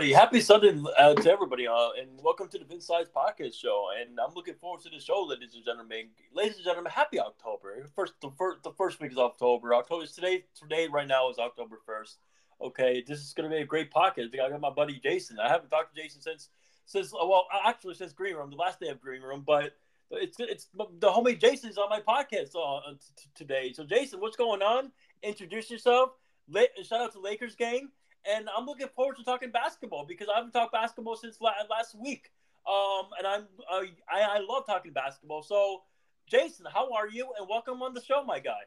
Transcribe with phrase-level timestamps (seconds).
[0.00, 0.18] Everybody.
[0.18, 3.88] Happy Sunday uh, to everybody, uh, and welcome to the Vince Size Podcast Show.
[4.00, 6.08] And I'm looking forward to the show, ladies and gentlemen.
[6.32, 7.86] Ladies and gentlemen, happy October.
[7.94, 9.74] First, the first, the first week is October.
[9.74, 10.46] October is today.
[10.58, 12.16] Today, right now, is October first.
[12.62, 14.32] Okay, this is going to be a great podcast.
[14.40, 15.38] I got my buddy Jayson.
[15.38, 16.48] I haven't talked to Jayson since
[16.86, 19.76] since well, actually since Green Room, the last day of Green Room, but.
[20.12, 23.72] It's it's the homie Jayson's on my podcast uh, t- today.
[23.72, 24.90] So Jayson, what's going on?
[25.22, 26.10] Introduce yourself.
[26.48, 27.90] La- shout out to Lakers gang
[28.28, 31.94] and I'm looking forward to talking basketball because I haven't talked basketball since la- last
[31.98, 32.30] week.
[32.68, 35.42] Um, and I'm uh, I, I love talking basketball.
[35.42, 35.82] So,
[36.30, 37.28] Jayson, how are you?
[37.38, 38.60] And welcome on the show, my guy.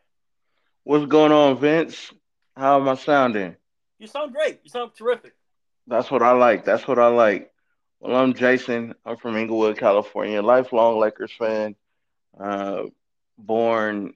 [0.84, 2.12] What's going on, Vince?
[2.56, 3.56] How am I sounding?
[4.00, 4.60] You sound great.
[4.64, 5.34] You sound terrific.
[5.88, 6.66] That's what I like.
[6.66, 7.52] That's what I like.
[8.00, 8.94] Well, I'm Jayson.
[9.06, 10.42] I'm from Inglewood, California.
[10.42, 11.76] Lifelong Lakers fan.
[12.38, 12.84] Uh,
[13.38, 14.14] born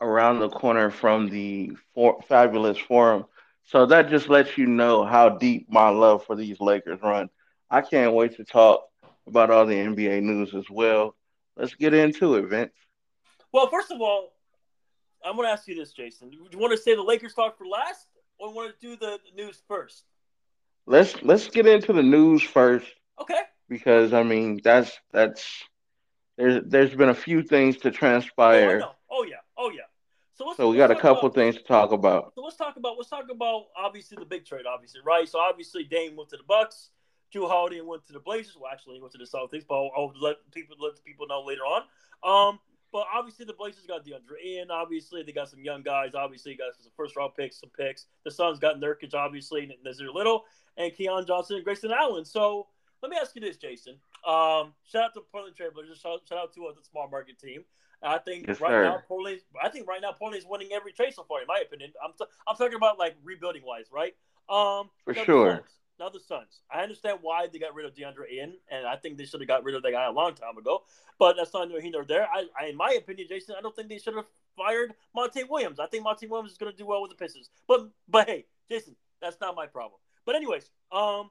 [0.00, 3.24] around the corner from the for- fabulous Forum
[3.64, 7.28] so that just lets you know how deep my love for these Lakers run.
[7.70, 8.84] I can't wait to talk
[9.26, 11.16] about all the NBA news as well.
[11.56, 12.72] Let's get into it, Vince.
[13.52, 14.32] Well, first of all,
[15.24, 16.30] I'm going to ask you this, Jayson.
[16.30, 18.06] Do you want to say the Lakers talk for last,
[18.38, 20.04] or want to do the news first?
[20.86, 22.86] Let's let's get into the news first.
[23.20, 23.40] Okay.
[23.68, 25.64] Because I mean, that's that's
[26.36, 28.82] there's there's been a few things to transpire.
[28.84, 29.82] Oh, oh yeah, oh yeah.
[30.34, 32.32] So, so we got a couple about, things to talk about.
[32.34, 35.28] So let's talk about let's talk about obviously the big trade, obviously, right?
[35.28, 36.90] So obviously Dame went to the Bucks,
[37.32, 38.56] Jrue Holiday went to the Blazers.
[38.60, 41.42] Well, actually, he went to the Celtics, but I'll, I'll let people let people know
[41.42, 41.82] later on.
[42.24, 42.58] Um,
[42.92, 44.70] but obviously the Blazers got DeAndre Ayton.
[44.70, 46.14] Obviously they got some young guys.
[46.14, 48.06] Obviously got some first round picks, some picks.
[48.24, 50.44] The Suns got Nurkic, obviously, Nassir Little,
[50.76, 52.24] and Keon Johnson and Grayson Allen.
[52.24, 52.68] So
[53.02, 53.98] let me ask you this, Jayson.
[54.26, 56.00] Um, shout out to Portland Trailblazers.
[56.00, 57.64] Shout, shout out to uh, the small market team.
[58.04, 58.84] I think yes, right sir.
[58.84, 59.40] now Portland.
[59.62, 61.92] I think right now is winning every trade so far, in my opinion.
[62.04, 64.14] I'm t- I'm talking about like rebuilding wise, right?
[64.48, 65.64] Um, for sure.
[65.98, 66.60] Now the Suns.
[66.72, 69.46] I understand why they got rid of DeAndre Ayton, and I think they should have
[69.46, 70.82] got rid of that guy a long time ago.
[71.18, 72.26] But that's not neither nor there.
[72.26, 74.26] I, I, in my opinion, Jayson, I don't think they should have
[74.56, 75.78] fired Monty Williams.
[75.78, 77.48] I think Monty Williams is going to do well with the Pistons.
[77.68, 80.00] But but hey, Jayson, that's not my problem.
[80.26, 81.30] But anyways, um,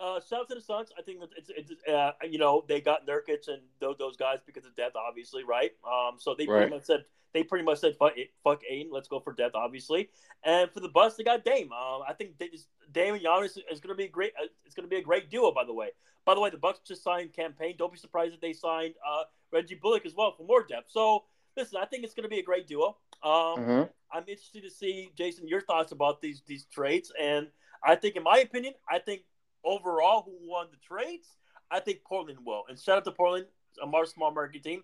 [0.00, 0.90] uh, shout out to the Suns.
[0.98, 4.64] I think it's, it's uh, you know they got Nurkic and those, those guys because
[4.64, 5.72] of depth, obviously, right?
[5.84, 6.60] Um, so they right.
[6.60, 9.54] pretty much said they pretty much said fuck, it, fuck Ayton, let's go for depth,
[9.54, 10.08] obviously.
[10.44, 11.70] And for the Bucks, they got Dame.
[11.72, 14.32] Um, I think they just, Dame and Giannis is going to be a great.
[14.40, 15.88] Uh, it's going to be a great duo, by the way.
[16.24, 17.74] By the way, the Bucks just signed campaign.
[17.78, 20.90] Don't be surprised if they signed uh, Reggie Bullock as well for more depth.
[20.90, 21.24] So
[21.56, 22.96] listen, I think it's going to be a great duo.
[23.22, 23.82] Um, mm-hmm.
[24.12, 27.48] I'm interested to see Jayson your thoughts about these these trades, and
[27.84, 29.22] I think, in my opinion, I think
[29.66, 31.28] overall who won the trades,
[31.70, 32.64] I think Portland will.
[32.68, 33.46] And shout out to Portland,
[33.82, 34.82] a small market team,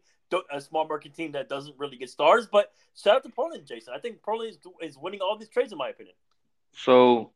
[0.52, 2.48] a small market team that doesn't really get stars.
[2.50, 3.94] But shout out to Portland, Jayson.
[3.94, 4.58] I think Portland is,
[4.90, 6.14] is winning all these trades, in my opinion.
[6.72, 7.32] So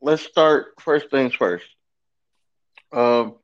[0.00, 1.66] let's start first things first.
[2.92, 3.36] Um,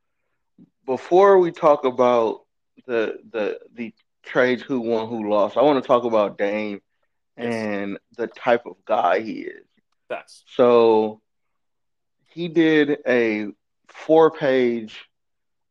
[0.87, 2.43] before we talk about
[2.87, 6.81] the the the trades, who won, who lost, I want to talk about Dame
[7.37, 7.55] yes.
[7.55, 9.67] and the type of guy he is.
[10.09, 11.21] That's so
[12.35, 13.49] he did a
[13.89, 14.99] four page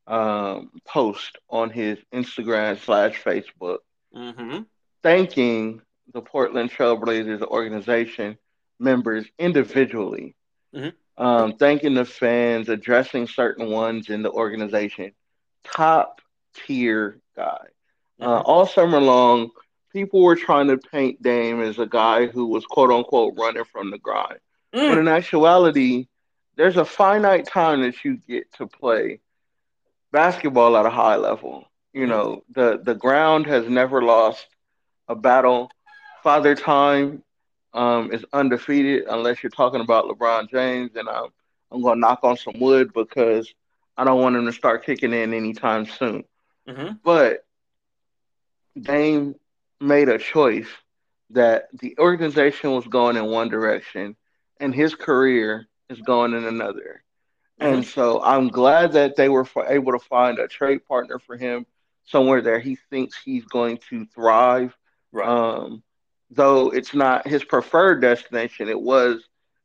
[0.08, 3.80] um, post on his Instagram slash Facebook
[4.16, 4.60] mm-hmm.
[5.04, 5.82] thanking
[6.14, 8.38] the Portland Trailblazers organization
[8.80, 10.36] members individually,
[10.76, 11.24] mm-hmm.
[11.24, 15.14] um, thanking the fans, addressing certain ones in the organization.
[15.64, 16.22] Top
[16.54, 17.44] tier guy.
[18.20, 18.24] Uh, mm-hmm.
[18.24, 19.52] Uh, all summer long,
[19.94, 23.92] people were trying to paint Dame as a guy who was quote unquote running from
[23.92, 24.40] the grind.
[24.74, 24.90] Mm.
[24.90, 26.08] But in actuality,
[26.56, 29.20] there's a finite time that you get to play
[30.12, 31.68] basketball at a high level.
[31.94, 34.48] You know, the the ground has never lost
[35.08, 35.70] a battle.
[36.24, 37.24] Father Time
[37.74, 41.30] um, is undefeated unless you're talking about LeBron James, and I'm
[41.72, 43.54] I'm gonna knock on some wood because
[43.98, 46.24] I don't want him to start kicking in anytime soon.
[46.68, 46.94] Mm-hmm.
[47.04, 47.46] But
[48.80, 49.36] Dame
[49.80, 50.68] made a choice
[51.32, 54.16] that the organization was going in one direction,
[54.60, 57.04] and his career is going in another.
[57.60, 57.74] Mm-hmm.
[57.74, 61.66] And so I'm glad that they were able to find a trade partner for him
[62.06, 64.76] somewhere there he thinks he's going to thrive.
[65.12, 65.28] Right.
[65.28, 65.84] Um,
[66.30, 69.24] though it's not his preferred destination, it was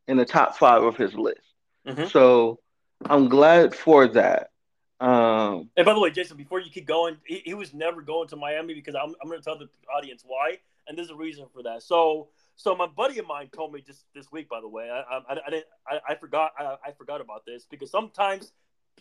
[0.08, 1.40] in the top five of his list.
[1.86, 2.06] Mm-hmm.
[2.06, 2.60] So
[3.04, 4.50] I'm glad for that.
[4.98, 8.28] Um, and by the way, Jayson, before you keep going, he, he was never going
[8.28, 11.46] to Miami because I'm, I'm going to tell the audience why, and there's a reason
[11.52, 11.82] for that.
[11.82, 15.00] So so my buddy of mine told me just this week, by the way, I,
[15.00, 18.52] I, I didn't, I, I forgot, I, I, forgot about this because sometimes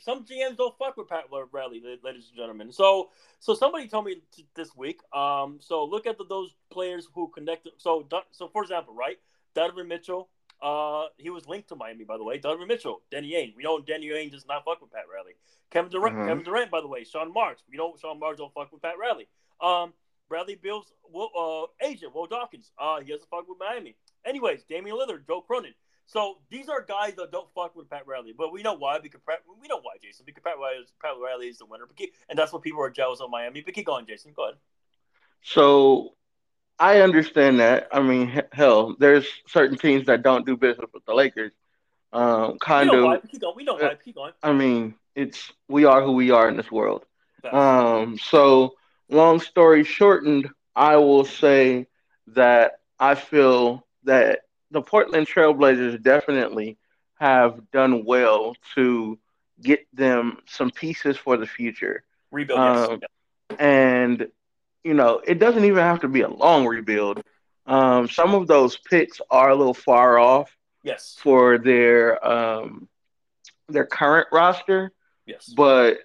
[0.01, 1.23] some GMs don't fuck with Pat
[1.53, 2.73] Riley, ladies and gentlemen.
[2.73, 4.99] So, so somebody told me t- this week.
[5.13, 7.71] Um, so look at the, those players who connected.
[7.77, 9.17] So, so for example, right,
[9.53, 10.27] Donovan Mitchell,
[10.61, 12.37] Uh, he was linked to Miami, by the way.
[12.37, 13.55] Donovan Mitchell, Danny Ainge.
[13.55, 15.35] We know Danny Ainge does not fuck with Pat Riley.
[15.69, 16.27] Kevin Durant, Mhm.
[16.27, 17.05] Kevin Durant, by the way.
[17.05, 17.63] Sean Marks.
[17.69, 19.27] We know Sean Marks don't fuck with Pat Riley.
[19.61, 19.93] Um,
[20.29, 22.71] Bradley Beal's uh, agent, Will Dawkins.
[22.77, 23.95] Uh, he doesn't fuck with Miami.
[24.25, 25.73] Anyways, Damian Lillard, Joe Cronin.
[26.07, 28.99] So these are guys that don't fuck with Pat Riley, but we know why.
[28.99, 30.25] Because Pat, we know why, Jayson.
[30.25, 32.81] Because Pat Riley is, Pat Riley is the winner, but keep, and that's what people
[32.81, 33.61] are jealous of Miami.
[33.61, 34.33] But keep going, Jayson.
[34.35, 34.55] Go ahead.
[35.41, 36.13] So
[36.79, 37.87] I understand that.
[37.91, 41.53] I mean, hell, there's certain teams that don't do business with the Lakers.
[42.13, 43.21] Um, We kind know of.
[43.21, 43.55] but Keep going.
[43.55, 43.95] We know why.
[44.03, 44.33] Keep going.
[44.43, 47.03] I mean, it's we are who we are in this world.
[47.51, 48.73] Um, so
[49.09, 51.87] long story shortened, I will say
[52.27, 54.41] that I feel that
[54.71, 56.77] the Portland Trailblazers definitely
[57.19, 59.17] have done well to
[59.61, 62.03] get them some pieces for the future.
[62.31, 62.59] Rebuild.
[62.59, 63.57] Um, Yeah.
[63.59, 64.27] And
[64.83, 67.23] you know, it doesn't even have to be a long rebuild.
[67.65, 71.15] Um, some of those picks are a little far off Yes.
[71.19, 72.87] for their um,
[73.67, 74.91] their current roster
[75.25, 75.51] Yes.
[75.55, 75.99] but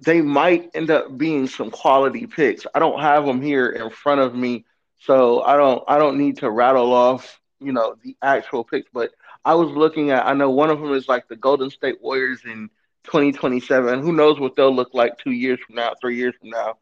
[0.00, 2.66] they might end up being some quality picks.
[2.74, 4.64] I don't have them here in front of me,
[4.98, 9.12] so I don't I don't need to rattle off, you know, the actual picks, but
[9.44, 12.40] I was looking at I know one of them is like the Golden State Warriors
[12.44, 12.68] in
[13.04, 14.02] 2027.
[14.02, 16.76] Who knows what they'll look like 2 years from now, 3 years from now.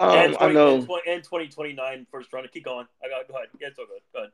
[0.00, 2.50] Um, and, I know and, 20, and 2029 first round.
[2.52, 2.86] Keep going.
[3.04, 3.28] I got.
[3.28, 3.48] Go ahead.
[3.60, 4.00] Yeah, it's all good.
[4.12, 4.32] Go ahead.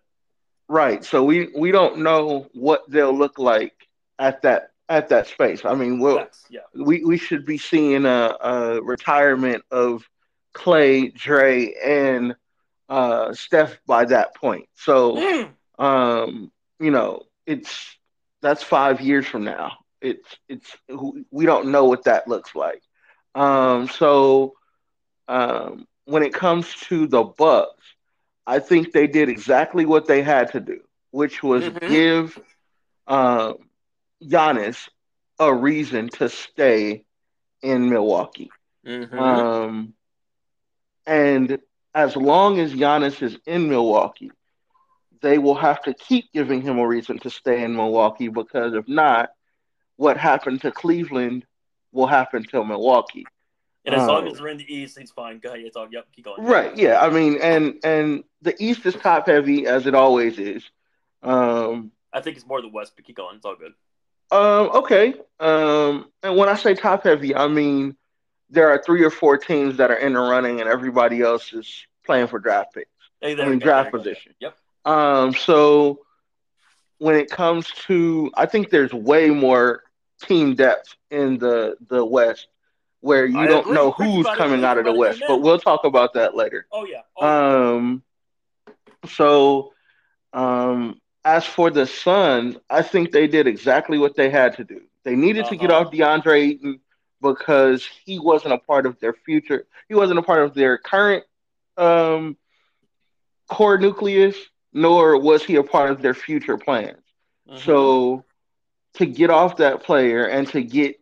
[0.69, 1.04] Right.
[1.04, 3.75] So we we don't know what they'll look like
[4.19, 5.64] at that at that space.
[5.64, 6.61] I mean, we'll Yeah.
[6.75, 10.09] we we should be seeing a, a retirement of
[10.52, 12.35] Clay, Dre, and
[12.88, 14.66] uh, Steph by that point.
[14.75, 15.50] So, Mm.
[15.78, 17.97] um, you know, it's
[18.42, 19.78] that's five years from now.
[20.00, 20.76] It's it's
[21.30, 22.83] we don't know what that looks like.
[23.35, 24.54] Um, so,
[25.28, 27.85] um, when it comes to the Bucks,
[28.47, 30.80] I think they did exactly what they had to do,
[31.11, 31.88] which was Mhm.
[31.88, 32.38] give
[33.07, 33.67] um,
[34.22, 34.88] Giannis
[35.38, 37.04] a reason to stay
[37.62, 38.50] in Milwaukee.
[38.84, 39.18] Mhm.
[39.18, 39.94] Um,
[41.06, 41.58] and
[41.94, 44.30] as long as Giannis is in Milwaukee,
[45.20, 48.87] they will have to keep giving him a reason to stay in Milwaukee because if
[48.88, 49.30] not,
[49.96, 51.44] what happened to Cleveland
[51.92, 53.26] will happen to Milwaukee.
[53.84, 55.38] and as long um, as we're in the East, it's fine.
[55.38, 55.64] Go ahead.
[55.64, 55.88] It's all.
[55.90, 56.08] Yep.
[56.12, 56.44] Keep going.
[56.44, 57.00] Right, yeah.
[57.00, 60.62] I mean, and and the East is top heavy as it always is.
[61.22, 63.37] Um, I think it's more the West, but keep going.
[63.37, 63.72] It's all good.
[64.30, 65.14] Um, okay.
[65.40, 67.97] Um, and when I say top heavy, I mean
[68.50, 71.87] there are three or four teams that are in the running, and everybody else is
[72.04, 72.90] playing for draft picks.
[73.20, 74.35] Hey, I there mean draft there position.
[74.40, 74.56] Yep.
[74.85, 76.00] Um, so
[76.99, 79.82] when it comes to, I think there's way more
[80.23, 82.49] team depth in the the West,
[83.00, 83.75] where you I don't agree.
[83.75, 85.23] know who's it, coming out of the West.
[85.26, 86.66] But we'll talk about that later.
[86.73, 87.02] Oh yeah.
[87.16, 87.75] Oh, yeah.
[87.75, 88.02] Um,
[89.08, 89.73] so,
[90.32, 94.82] um, as for the Suns, I think they did exactly what they had to do.
[95.04, 95.80] They needed to get Uh-huh.
[95.87, 96.80] off DeAndre Ayton
[97.20, 99.66] because he wasn't a part of their future.
[99.88, 101.25] He wasn't a part of their current
[101.76, 102.37] um,
[103.48, 104.37] core nucleus,
[104.72, 107.02] nor was he a part of their future plans.
[107.48, 107.58] Mhm.
[107.60, 108.25] So,
[108.94, 110.96] to get off that player and to get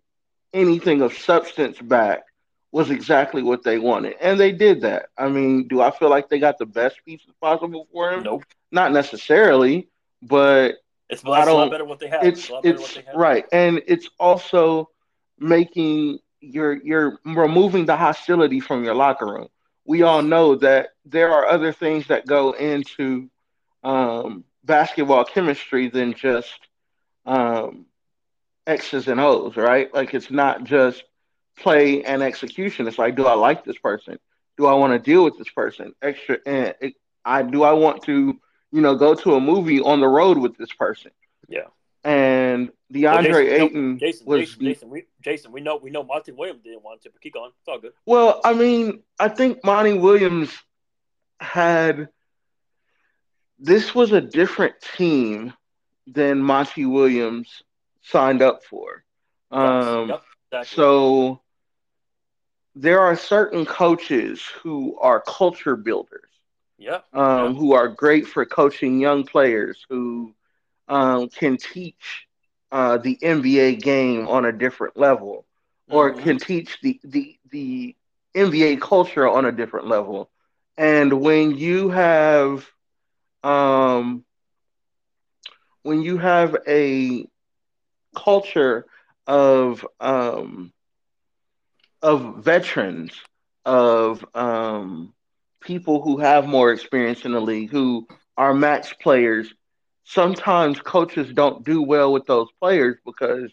[0.52, 2.24] anything of substance back
[2.72, 4.14] was exactly what they wanted.
[4.20, 5.08] And they did that.
[5.16, 8.22] I mean, do I feel like they got the best pieces possible for him?
[8.24, 8.44] nope.
[8.70, 9.88] Not necessarily,
[10.28, 10.76] but
[11.08, 12.22] It's, I it's a lot better what they have.
[12.26, 13.14] it's it's what they have.
[13.14, 13.44] right.
[13.52, 14.90] And it's also
[15.38, 19.48] making you're you're removing the hostility from your locker room.
[19.84, 23.30] We all know that there are other things that go into
[23.84, 26.58] um, basketball chemistry than just
[27.24, 27.86] um,
[28.66, 29.92] X's and O's, right?
[29.94, 31.04] Like it's not just
[31.58, 32.86] play and execution.
[32.86, 34.18] It's like, do I like this person?
[34.58, 35.94] Do I want to deal with this person?
[36.02, 38.38] Extra, and it, I do I want to,
[38.72, 41.10] you know, go to a movie on the road with this person?
[41.48, 41.66] Yeah.
[42.04, 45.76] And Well, DeAndre Jayson, we know- Ayton Jayson, was Jayson, Jayson, we, Jayson, we know,
[45.76, 47.50] we know, Monty Williams didn't want to, but keep going.
[47.58, 47.92] It's all good.
[48.04, 50.52] Well, I mean, I think Monty Williams
[51.40, 52.08] had
[53.58, 55.52] this was a different team
[56.06, 57.62] than Monty Williams
[58.02, 59.04] signed up for.
[59.50, 60.76] Um, yep, exactly.
[60.76, 61.40] So
[62.74, 66.30] there are certain coaches who are culture builders,
[66.78, 67.54] yeah, um, Yeah.
[67.56, 70.34] who are great for coaching young players who
[70.88, 72.26] um, can teach
[72.72, 75.46] uh, the NBA game on a different level,
[75.88, 76.14] or Mhm.
[76.14, 77.96] can teach the, the the
[78.34, 80.30] NBA culture on a different level.
[80.76, 82.66] And when you have
[83.42, 84.24] um,
[85.82, 87.26] when you have a
[88.16, 88.86] culture
[89.26, 90.72] of um,
[92.02, 93.12] of veterans,
[93.64, 95.12] of um,
[95.66, 98.06] people who have more experience in the league, who
[98.36, 99.52] are match players,
[100.04, 103.50] sometimes coaches don't do well with those players because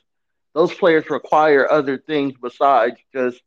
[0.54, 3.42] those players require other things besides just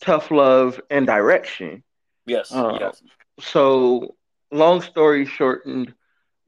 [0.00, 1.82] tough love and direction.
[2.26, 3.02] Yes, uh, yes.
[3.40, 4.14] So,
[4.52, 5.92] long story shortened,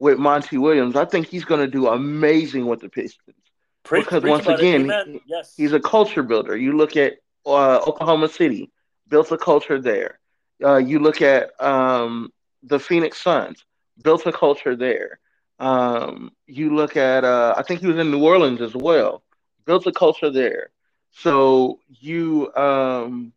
[0.03, 3.37] with Monty Williams, I think he's going to do amazing with the Pistons.
[3.83, 5.53] Preach, because preach once again, it, yes.
[5.55, 6.57] he's a culture builder.
[6.57, 7.13] You look at
[7.45, 8.69] uh, Oklahoma City,
[9.07, 10.19] built a culture there.
[10.63, 12.31] Uh, you look at um,
[12.63, 13.65] the Phoenix Suns,
[14.01, 15.19] built a culture there.
[15.59, 19.23] Um, you look at, uh, I think he was in New Orleans as well,
[19.65, 20.69] built a culture there.
[21.11, 23.33] So you um,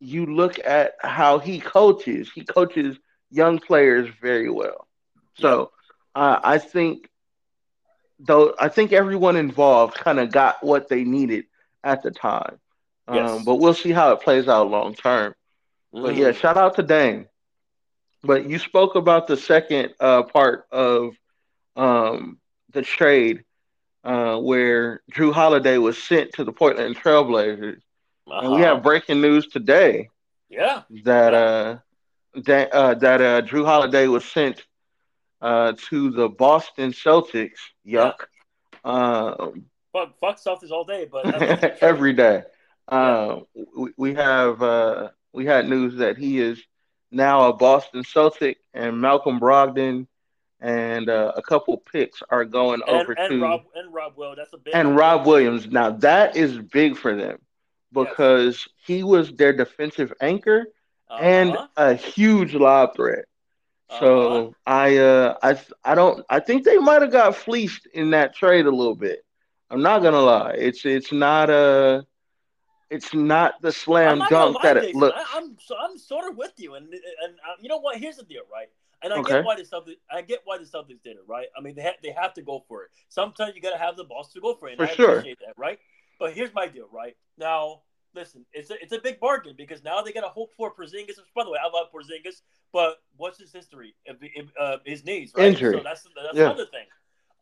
[0.00, 2.30] you look at how he coaches.
[2.34, 2.98] He coaches
[3.30, 4.86] young players very well.
[5.34, 5.70] So
[6.14, 7.08] uh, I think
[8.18, 11.46] though I think everyone involved kind of got what they needed
[11.84, 12.58] at the time.
[13.08, 13.44] Um, yes.
[13.44, 15.34] But we'll see how it plays out long term.
[15.96, 16.02] Mm.
[16.02, 17.26] But yeah, shout out to Dame.
[18.22, 21.14] But you spoke about the second uh, part of
[21.76, 22.38] um,
[22.72, 23.44] the trade
[24.04, 27.80] uh, where Jrue Holiday was sent to the Portland Trailblazers.
[28.28, 28.40] Uh-huh.
[28.40, 30.08] And we have breaking news today.
[30.48, 30.82] Yeah.
[31.04, 31.38] That yeah.
[31.38, 31.78] uh
[32.44, 34.64] that uh that uh Jrue Holiday was sent
[35.40, 37.58] uh to the Boston Celtics.
[37.86, 38.14] Yuck.
[38.84, 38.90] Yeah.
[39.38, 41.24] Um fuck, fuck Celtics all day, but
[41.82, 42.42] every day.
[42.88, 43.40] Uh,
[43.76, 46.60] we, we have uh we had news that he is
[47.10, 50.06] now a Boston Celtic and Malcolm Brogdon
[50.60, 54.34] and uh, a couple picks are going and, over and to Rob and Rob Will.
[54.34, 55.66] That's a big and Rob Williams.
[55.66, 57.38] Now that is big for them
[57.92, 58.86] because yes.
[58.86, 60.66] he was their defensive anchor
[61.08, 61.22] uh-huh.
[61.22, 63.26] and a huge lob threat.
[63.90, 64.00] Uh-huh.
[64.00, 68.34] So I uh I I don't I think they might have got fleeced in that
[68.34, 69.22] trade a little bit.
[69.70, 70.52] I'm not gonna lie.
[70.52, 72.06] It's it's not a
[72.90, 75.18] it's not the slam dunk that it looks.
[75.34, 77.98] I, am so, I'm sort of with you, and and uh, you know what?
[77.98, 78.68] Here's the deal, right?
[79.02, 79.32] And I okay.
[79.34, 79.96] get why the Celtics.
[80.10, 81.46] I get why the Celtics did it, right?
[81.56, 82.90] I mean, they have they have to go for it.
[83.08, 84.76] Sometimes you got to have the balls to go for it.
[84.76, 85.22] for I sure.
[85.22, 85.78] That, right?
[86.18, 87.16] But here's my deal, right?
[87.36, 87.82] Now,
[88.14, 91.18] listen, it's a, it's a big bargain because now they got to hope for Porzingis.
[91.34, 92.40] By the way, I love Porzingis,
[92.72, 93.94] but what's his history?
[94.58, 95.48] Uh, his knees, right?
[95.48, 95.76] Injury.
[95.76, 96.44] So that's that's yeah.
[96.44, 96.86] another thing.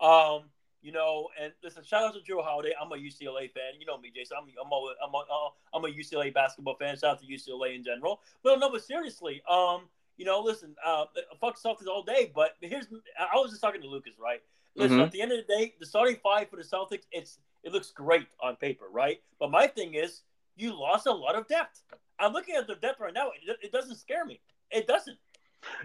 [0.00, 0.50] Um,
[0.84, 2.72] you know, and listen, shout out to Jrue Holiday.
[2.78, 3.72] I'm a UCLA fan.
[3.80, 4.36] You know me, Jayson.
[4.36, 6.94] I'm I'm a, I'm a, uh, I'm a UCLA basketball fan.
[6.94, 8.20] Shout out to UCLA in general.
[8.42, 9.88] But no, but seriously, um,
[10.18, 11.06] you know, listen, uh,
[11.40, 12.30] fuck Celtics all day.
[12.34, 12.84] But here's,
[13.18, 14.42] I was just talking to Lucas, right?
[14.76, 15.06] Listen, mm-hmm.
[15.06, 17.90] at the end of the day, the starting five for the Celtics, it's it looks
[17.90, 19.22] great on paper, right?
[19.40, 20.20] But my thing is,
[20.54, 21.82] you lost a lot of depth.
[22.18, 23.28] I'm looking at the depth right now.
[23.28, 24.38] It, it doesn't scare me.
[24.70, 25.16] It doesn't.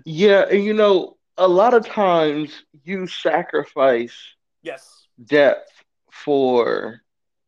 [0.04, 5.72] Yeah, and you know, a lot of times you sacrifice yes depth
[6.12, 7.02] for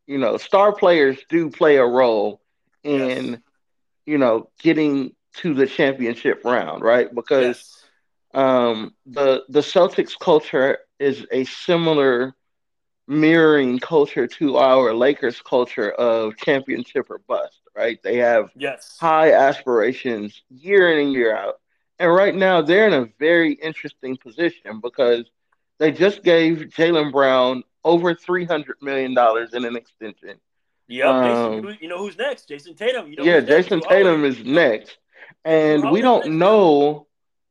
[0.08, 2.42] you know star players do play a role
[2.84, 3.40] in yes.
[4.06, 7.14] you know getting to the championship round, right?
[7.14, 7.88] Because
[8.34, 8.44] yes.
[8.44, 12.36] um, the the Celtics culture is a similar
[13.08, 18.02] mirroring culture to our Lakers culture of championship or bust, right?
[18.04, 18.98] They have yes.
[19.00, 21.56] high aspirations year in and year out.
[22.00, 25.26] And right now they're in a very interesting position because
[25.82, 30.40] they just gave Jaylen Brown over three hundred million dollars in an extension.
[30.88, 31.24] Yep, um,
[31.64, 32.48] Jayson, you know who's next?
[32.48, 33.10] Jayson Tatum.
[33.10, 35.00] You know yeah, Jayson Tatum is next,
[35.44, 37.08] and we don't know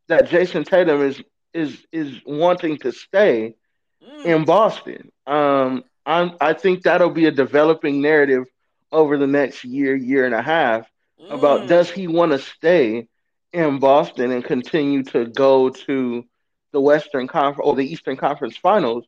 [0.07, 1.21] that Jayson Tatum is
[1.53, 3.57] is is wanting to stay
[4.01, 4.25] mm.
[4.25, 5.11] in Boston.
[5.27, 8.45] Um, I'm, I think that'll be a developing narrative
[8.93, 10.89] over the next year, year and a half
[11.21, 11.33] mm.
[11.33, 13.09] about does he want to stay
[13.53, 16.25] in Boston and continue to go to
[16.73, 19.05] the Western Conference or the Eastern Conference Finals.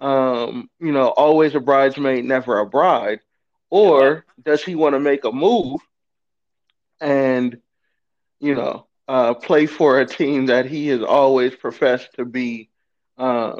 [0.00, 3.20] Um, you know, always a bridesmaid, never a bride.
[3.70, 5.80] Or does he want to make a move
[7.00, 7.60] and,
[8.40, 12.70] you know, uh, play for a team that he has always professed to be
[13.18, 13.58] um,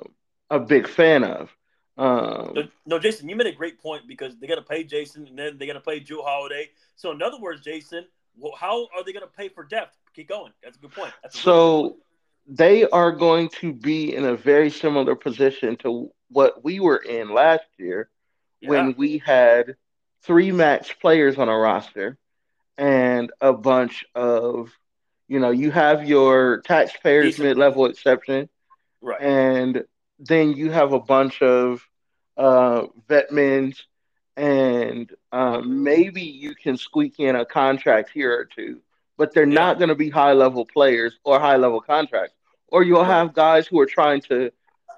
[0.51, 1.51] a big fan of?
[1.97, 5.39] Um, no, Jayson, you made a great point because they got to pay Jayson and
[5.39, 6.71] then they got to pay Jrue Holiday.
[6.97, 8.05] So, in other words, Jayson,
[8.37, 9.97] well, how are they going to pay for depth?
[10.15, 10.53] Keep going.
[10.63, 11.13] That's a good point.
[11.25, 12.03] A so, point.
[12.47, 17.33] They are going to be in a very similar position to what we were in
[17.33, 18.11] last year
[18.61, 18.71] yeah.
[18.71, 19.77] when we had
[20.23, 22.19] three match players on a roster
[22.77, 24.71] and a bunch of,
[25.29, 28.49] you know, you have your taxpayers mid level exception.
[29.01, 29.21] Right.
[29.21, 29.85] And
[30.19, 31.87] then you have a bunch of
[32.37, 33.87] uh, vet men's,
[34.37, 38.81] and um, maybe you can squeak in a contract here or two,
[39.17, 39.55] but they're yeah.
[39.55, 42.35] not going to be high level players or high level contracts.
[42.69, 44.51] Or you'll have guys who are trying to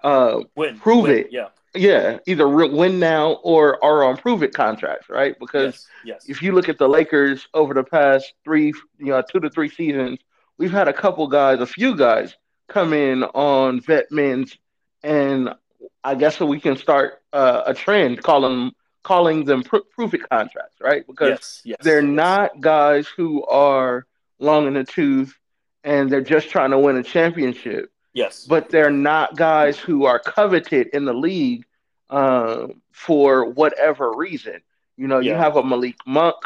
[0.03, 1.29] uh, win, prove win, it.
[1.31, 1.49] Yeah.
[1.75, 5.39] Yeah, either win now or are on prove it contracts, right?
[5.39, 6.29] Because yes, yes.
[6.29, 9.69] if you look at the Lakers over the past three, you know, two to three
[9.69, 10.19] seasons,
[10.57, 12.35] we've had a couple guys, a few guys
[12.69, 14.57] come in on vet men's
[15.03, 15.55] and
[16.03, 18.73] I guess we can start uh, a trend calling
[19.07, 21.07] calling them pr- proof it contracts, right?
[21.07, 22.17] Because yes, yes, they're yes.
[22.27, 24.05] not guys who are
[24.41, 25.39] long in the tooth
[25.85, 27.91] and they're just trying to win a championship.
[28.13, 31.65] Yes, but they're not guys who are coveted in the league
[32.11, 34.61] um, for whatever reason.
[34.97, 36.37] You know, you have a Malik Monk,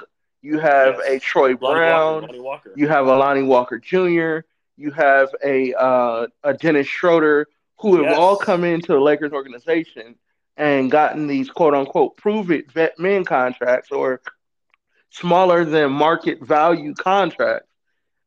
[0.42, 1.09] you have Yes.
[1.09, 2.73] a Troy Lonnie Brown, Walker, Lonnie Walker.
[2.77, 4.46] you have a Lonnie Walker Jr.,
[4.77, 7.46] you have a uh, a Dennis Schroeder,
[7.79, 8.18] who have Yes.
[8.18, 10.16] all come into the Lakers organization
[10.61, 14.20] and gotten these quote unquote prove it vet men contracts or
[15.09, 17.66] smaller than market value contracts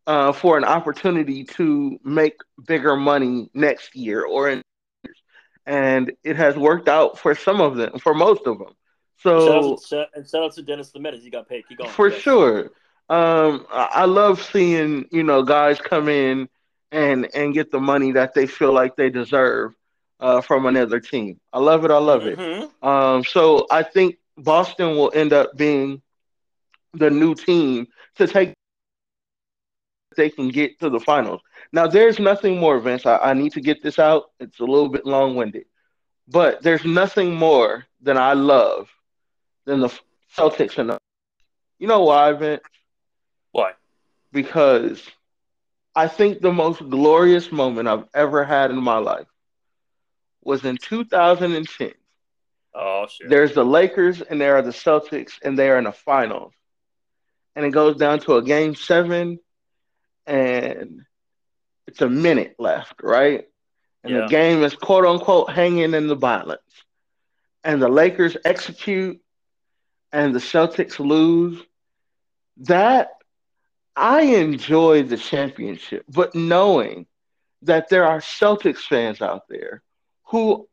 [0.07, 4.61] uh, for an opportunity to make bigger money next year or in
[5.03, 5.17] years.
[5.65, 8.73] And it has worked out for some of them, for most of them.
[9.19, 9.77] So
[10.15, 11.23] and shout out to Dennis the Menace.
[11.23, 11.65] He got paid.
[11.69, 11.89] Keep going.
[11.89, 12.71] for sure.
[13.09, 16.49] Um, I love seeing you know guys come in
[16.91, 19.75] and and get the money that they feel like they deserve
[20.23, 21.39] uh, from another team.
[21.53, 21.91] I love it.
[21.91, 22.39] I love it.
[22.39, 22.69] Mhm.
[22.81, 26.01] Um, so I think Boston will end up being
[26.93, 28.53] the new team to take.
[30.15, 31.41] They can get to the finals.
[31.73, 33.05] Now, there's nothing more, Vince.
[33.05, 34.31] I, I need to get this out.
[34.39, 35.65] It's a little bit long winded,
[36.27, 38.89] but there's nothing more than I love
[39.65, 39.89] than the
[40.35, 40.97] Celtics and the.
[41.79, 42.61] You know why, Vince?
[43.51, 43.73] Why?
[44.31, 45.09] Because
[45.95, 49.27] I think the most glorious moment I've ever had in my life
[50.45, 51.91] was in 2010.
[52.75, 53.29] Oh shit.
[53.29, 56.53] There's the Lakers and there are the Celtics, and they are in the finals.
[57.55, 59.39] And it goes down to a game seven,
[60.25, 61.01] and
[61.87, 63.47] it's a minute left, right?
[64.03, 64.21] And Yeah.
[64.21, 66.61] the game is quote unquote hanging in the balance.
[67.63, 69.21] And the Lakers execute,
[70.11, 71.61] and the Celtics lose.
[72.57, 73.09] That
[73.95, 77.07] I enjoy the championship, but knowing
[77.63, 79.81] that there are Celtics fans out there
[80.33, 80.67] who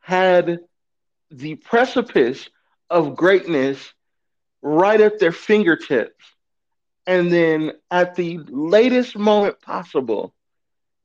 [0.00, 0.60] had
[1.32, 2.48] the precipice
[2.88, 3.92] of greatness
[4.62, 6.24] right at their fingertips.
[7.06, 10.34] And then at the latest moment possible,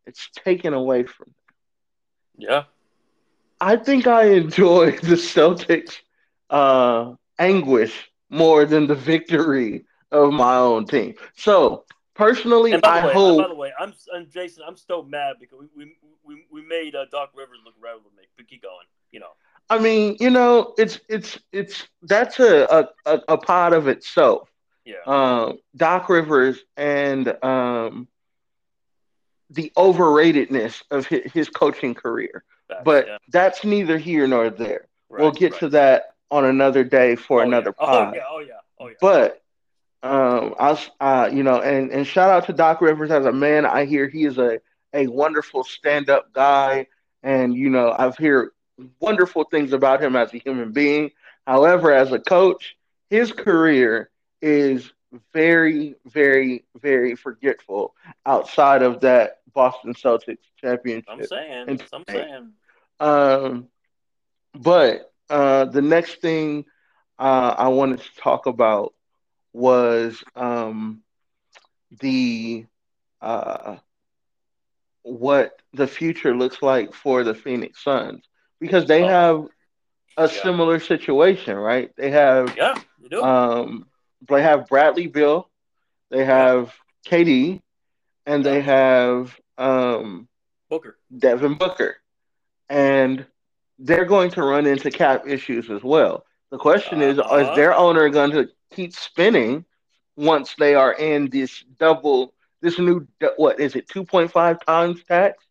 [0.06, 1.36] it's taken away from them.
[2.38, 2.64] yeah.
[3.60, 5.98] I think I enjoy the Celtics
[6.50, 11.16] uh, anguish more than the victory of my own team.
[11.36, 11.86] So
[12.18, 14.64] personally, And by I the way, hope by the way, I'm, I'm Jayson.
[14.68, 18.14] I'm still mad because we we we, we made uh, Doc Rivers look relevant.
[18.36, 18.88] But keep going.
[19.12, 19.32] You know.
[19.70, 24.50] I mean, you know, it's it's it's that's a a, a, part of itself.
[24.86, 24.96] Yeah.
[25.06, 28.08] Um, Doc Rivers and um,
[29.50, 32.44] the overratedness of his, his coaching career,
[32.86, 33.18] but yeah.
[33.30, 34.88] that's neither here nor there.
[35.10, 35.60] Right, we'll get right.
[35.60, 37.86] to that on another day for Oh, another yeah.
[37.86, 38.08] pod.
[38.08, 38.24] Oh yeah.
[38.30, 38.54] Oh yeah.
[38.80, 38.94] Oh yeah.
[39.02, 39.42] But
[40.08, 43.66] um, I uh, you know, and and shout out to Doc Rivers as a man.
[43.66, 44.60] I hear he is a
[44.94, 46.88] a wonderful stand up guy,
[47.24, 48.50] and you know, I've heard
[49.00, 51.12] wonderful things about him as a human being.
[51.46, 52.78] However, as a coach,
[53.10, 54.10] his career
[54.42, 54.92] is
[55.34, 57.94] very, very, very forgetful
[58.26, 61.06] outside of that Boston Celtics championship.
[61.10, 61.80] I'm saying.
[61.94, 62.52] I'm saying.
[63.00, 63.68] Um,
[64.54, 66.66] but uh, the next thing
[67.20, 68.94] uh, I wanted to talk about
[69.58, 71.02] was um,
[72.00, 72.66] the
[73.22, 73.78] uh,
[75.04, 78.24] what the future looks like for the Phoenix Suns
[78.60, 79.08] because they Oh.
[79.08, 79.48] have
[80.18, 80.42] a Yeah.
[80.44, 81.92] similar situation, right?
[81.96, 82.76] They have Yeah.
[83.02, 83.24] You do.
[83.24, 83.88] um,
[84.28, 85.50] they have Bradley Beal,
[86.10, 86.74] they have
[87.06, 87.62] KD,
[88.26, 90.28] and they have um,
[90.70, 90.98] Booker.
[91.18, 91.98] Devin Booker.
[92.70, 93.26] And
[93.80, 96.26] they're going to run into cap issues as well.
[96.52, 97.38] The question is, Uh-huh.
[97.38, 99.66] is their owner going to keep spinning
[100.16, 105.44] once they are in this double, this new, what is it, 2.5 times tax?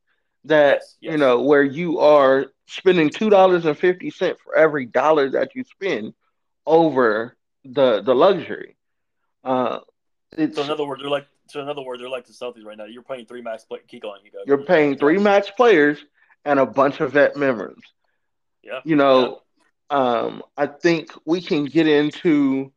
[0.44, 1.12] That, Yes, yes.
[1.12, 6.14] you know, where you are spending $2.50 for every dollar that you spend
[6.66, 8.76] over the the luxury.
[9.44, 9.80] Uh,
[10.36, 11.26] it's, So in other words, they're like.
[11.48, 12.84] So in other words, they're like the Celtics right now.
[12.86, 13.78] You're paying three max play.
[13.86, 14.20] Keep going.
[14.24, 14.38] You go.
[14.46, 15.98] You're paying three max players
[16.44, 17.78] and a bunch of vet members.
[18.64, 18.80] Yeah.
[18.84, 19.42] You know,
[19.88, 22.72] um, I think we can get into,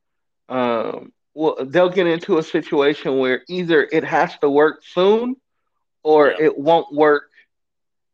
[0.50, 5.36] um, well, they'll get into a situation where either it has to work soon
[6.04, 6.38] or Yeah.
[6.40, 7.30] it won't work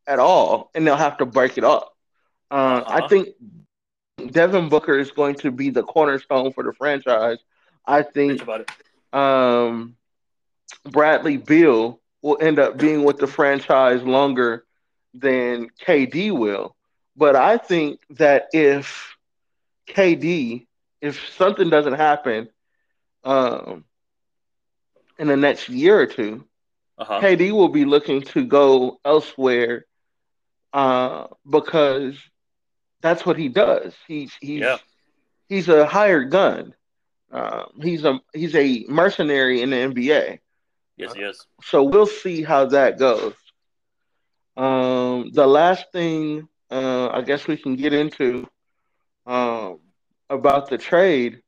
[0.08, 1.93] at all, and they'll have to break it up.
[2.52, 3.08] Uh, I Uh-huh.
[3.08, 3.30] think
[4.32, 7.39] Devin Booker is going to be the cornerstone for the franchise.
[7.86, 8.69] I think about it.
[9.13, 9.95] um,
[10.86, 14.65] Bradley Beal will end up being with the franchise longer
[15.13, 16.76] than KD will.
[17.15, 19.15] But I think that if
[19.88, 20.65] KD,
[21.06, 22.50] if something doesn't happen
[23.24, 23.86] um,
[25.20, 26.46] in the next year or two,
[26.98, 27.22] Uh huh.
[27.22, 29.86] KD will be looking to go elsewhere
[30.74, 32.18] uh, because
[33.02, 33.96] that's what he does.
[34.08, 34.78] He's he's yeah.
[35.50, 36.74] he's a hired gun.
[37.32, 40.39] Uh, he's a he's a mercenary in the NBA.
[40.98, 41.48] Yes, he is.
[41.63, 43.34] So we'll see how that goes.
[44.58, 48.48] Um, the last thing uh, I guess we can get into
[49.26, 49.80] um,
[50.29, 51.41] about the trade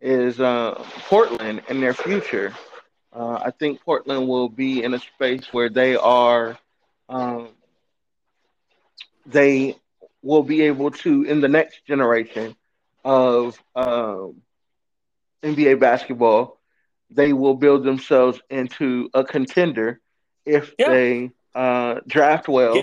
[0.00, 0.74] is uh,
[1.08, 2.52] Portland and their future.
[3.12, 6.58] Uh, I think Portland will be in a space where they are,
[7.08, 7.48] um,
[9.26, 9.76] they
[10.22, 12.56] will be able to, in the next generation
[13.04, 14.36] of um,
[15.42, 16.58] NBA basketball,
[17.10, 20.00] they will build themselves into a contender
[20.46, 20.88] if yeah.
[20.88, 22.82] they uh, draft well.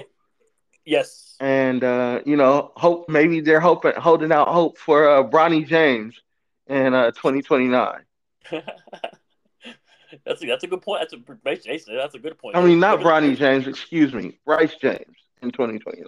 [0.89, 1.35] Yes.
[1.39, 6.19] And uh, you know, hope maybe they're hoping holding out hope for uh, Bronny James
[6.65, 8.01] in uh, 2029.
[8.51, 11.01] that's a, that's a good point.
[11.01, 11.95] That's a Jayson.
[11.95, 12.57] That's a good point.
[12.57, 13.67] I mean, not Bronny James.
[13.67, 16.07] Excuse me, Bryce James in 2029.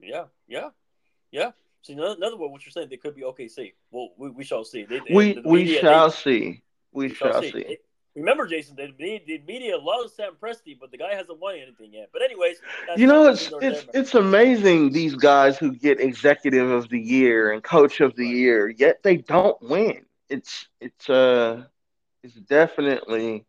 [0.00, 0.70] Yeah, yeah,
[1.30, 1.50] yeah.
[1.82, 3.74] See, in other words, what you're saying, they could be OKC.
[3.90, 4.84] Well, we, we shall see.
[4.84, 6.62] They, they, we the we shall they, see.
[6.92, 7.50] We, we shall, see.
[7.50, 7.76] see.
[8.18, 8.92] Remember, Jayson, the,
[9.26, 12.10] the media loves Sam Presti, but the guy hasn't won anything yet.
[12.12, 12.56] But anyways,
[12.96, 17.62] you know, it's it's it's amazing these guys who get executive of the year and
[17.62, 20.04] coach of the year, yet they don't win.
[20.28, 21.64] It's it's uh
[22.22, 23.44] it's definitely.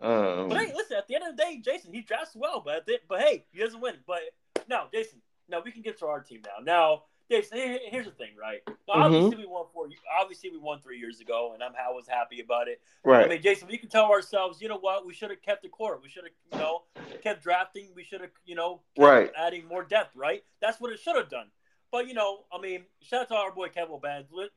[0.00, 0.96] Um, but hey, listen.
[0.96, 3.80] At the end of the day, Jayson, he drafts well, but but hey, he doesn't
[3.80, 3.96] win.
[4.06, 4.20] But
[4.68, 6.62] now, Jayson, now we can get to our team now.
[6.64, 8.60] Now, Jayson, here's the thing, right?
[8.66, 9.02] Now, mm-hmm.
[9.02, 9.88] obviously, we won four.
[10.20, 12.80] Obviously, we won three years ago, and I'm I was happy about it.
[13.04, 13.24] Right.
[13.24, 15.06] I mean, Jayson, we can tell ourselves, you know what?
[15.06, 15.98] We should have kept the core.
[16.02, 16.82] We should have, you know,
[17.22, 17.88] kept drafting.
[17.94, 20.14] We should have, you know, right, adding more depth.
[20.16, 20.44] Right.
[20.60, 21.46] That's what it should have done.
[21.92, 24.28] But you know, I mean, shout out to our boy Kevo Bands.
[24.32, 24.48] Um,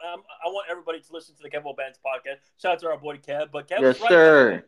[0.43, 2.37] I want everybody to listen to the Kevo Bands podcast.
[2.57, 3.49] Shout out to our boy Kev.
[3.51, 4.65] But Kev, yes, right sir.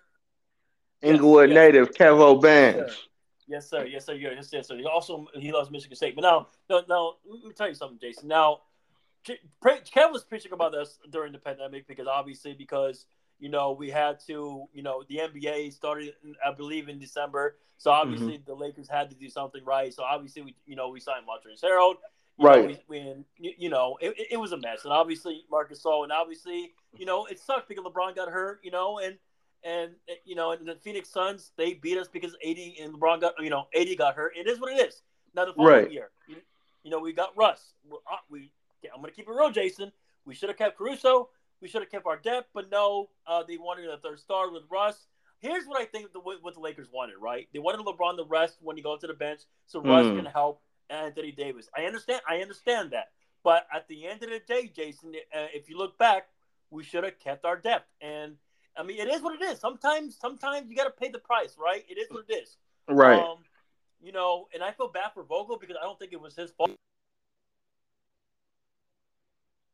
[1.01, 1.97] Inglewood yes, native yes.
[1.97, 3.07] Kevo Bands.
[3.47, 3.85] Yes, sir.
[3.85, 4.13] Yes, sir.
[4.13, 4.57] Yes, sir.
[4.57, 4.77] Yes, sir.
[4.77, 6.15] He also he loves Michigan State.
[6.15, 8.27] But now, now, now, let me tell you something, Jayson.
[8.27, 8.61] Now,
[9.23, 13.05] Kevin was preaching about this during the pandemic because obviously because
[13.39, 16.13] you know we had to you know the NBA started
[16.45, 18.43] I believe in December, so obviously mm-hmm.
[18.45, 19.93] the Lakers had to do something right.
[19.93, 21.95] So obviously we you know we signed Montrezl Harrell.
[22.39, 22.69] right.
[22.69, 26.11] Know, we, we, you know it, it was a mess, and obviously Marcus Gasol, and
[26.11, 28.59] obviously you know it sucked because LeBron got hurt.
[28.63, 29.17] You know and
[29.63, 29.91] and
[30.25, 33.49] you know, and the Phoenix Suns they beat us because AD and LeBron got you
[33.49, 34.33] know AD got hurt.
[34.37, 35.01] It is what it is.
[35.35, 35.91] Now the following right.
[35.91, 36.37] year, you,
[36.83, 37.73] you, know, we got Russ.
[37.91, 38.51] Uh, we
[38.93, 39.91] I'm gonna keep it real, Jayson.
[40.25, 41.29] We should have kept Caruso.
[41.61, 44.63] We should have kept our depth, but no, uh, they wanted a third star with
[44.69, 45.07] Russ.
[45.39, 47.47] Here's what I think the, what the Lakers wanted, right?
[47.53, 49.87] They wanted LeBron to rest when he goes to the bench, so mm.
[49.87, 51.69] Russ can help Anthony Davis.
[51.75, 52.21] I understand.
[52.27, 53.09] I understand that,
[53.43, 56.27] but at the end of the day, Jayson, uh, if you look back,
[56.69, 58.35] we should have kept our depth and
[58.77, 59.59] I mean, it is what it is.
[59.59, 61.83] Sometimes, sometimes you got to pay the price, right?
[61.89, 62.57] It is what it is.
[62.87, 63.19] Right.
[63.19, 63.39] Um,
[64.01, 66.51] you know, and I feel bad for Vogel because I don't think it was his
[66.51, 66.71] fault.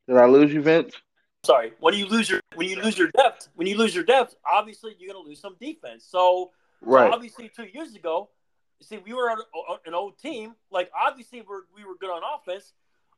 [0.07, 0.95] Did I lose you, Vince?
[1.45, 1.73] Sorry.
[1.79, 4.95] When you lose your when you lose your depth, when you lose your depth, obviously
[4.97, 6.05] you're gonna lose some defense.
[6.07, 7.07] So, right.
[7.07, 8.29] So obviously, two years ago,
[8.81, 9.29] see, we were
[9.85, 10.55] an old team.
[10.71, 12.73] Like obviously, we're, we were good on offense.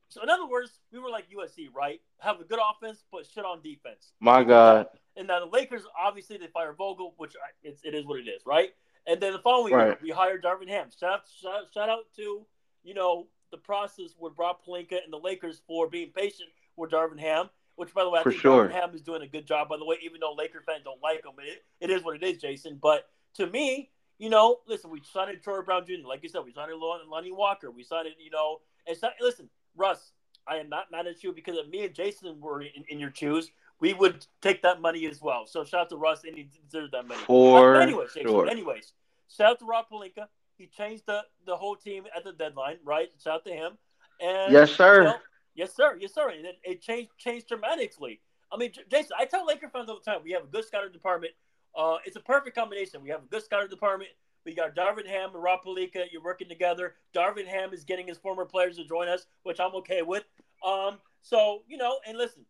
[0.10, 2.02] So in other words, we were like USC, right?
[2.20, 4.14] Have a good offense, but shit on defense.
[4.20, 4.88] My God.
[5.18, 8.42] And now the Lakers, obviously, they fire Vogel, which it's, it is what it is,
[8.46, 8.70] right?
[9.08, 9.88] And then the following right.
[9.88, 10.88] year, we hired Darvin Ham.
[10.98, 12.46] Shout out, shout, shout out to
[12.84, 17.20] you know the process with Rob Pelinka and the Lakers for being patient with Darvin
[17.20, 17.50] Ham.
[17.76, 18.68] Which, by the way, I for think sure.
[18.68, 19.70] Darvin Ham is doing a good job.
[19.70, 22.24] By the way, even though Laker fans don't like him, it, it is what it
[22.24, 22.80] is, Jayson.
[22.82, 26.08] But to me, you know, listen, we signed Troy Brown Jr.
[26.08, 27.70] Like you said, we signed Lonnie Walker.
[27.70, 30.14] We signed, you know, and so, listen, Russ,
[30.48, 33.12] I am not mad at you because if me and Jayson were in, in your
[33.14, 35.46] shoes, we would take that money as well.
[35.46, 37.22] So shout out to Russ, and he deserves that money.
[37.26, 38.48] For anyways, sure.
[38.48, 38.94] anyways,
[39.30, 40.28] shout out to Rob Pelinka.
[40.58, 43.10] He changed the, the whole team at the deadline, right?
[43.22, 43.74] Shout out to him.
[44.22, 45.00] And yes, sir.
[45.00, 45.16] You know,
[45.54, 45.98] yes, sir.
[46.00, 46.30] Yes, sir.
[46.30, 48.22] And it, it, changed changed dramatically.
[48.52, 50.94] I mean, Jayson, I tell Laker fans all the time, we have a good scouting
[50.94, 51.34] department.
[51.78, 53.02] Uh, it's a perfect combination.
[53.04, 54.12] We have a good scouting department.
[54.46, 56.06] We got Darvin Ham and Rob Pelinka.
[56.12, 56.94] You're working together.
[57.14, 60.24] Darvin Ham is getting his former players to join us, which I'm okay with.
[60.66, 62.46] Um, so you know, and listen,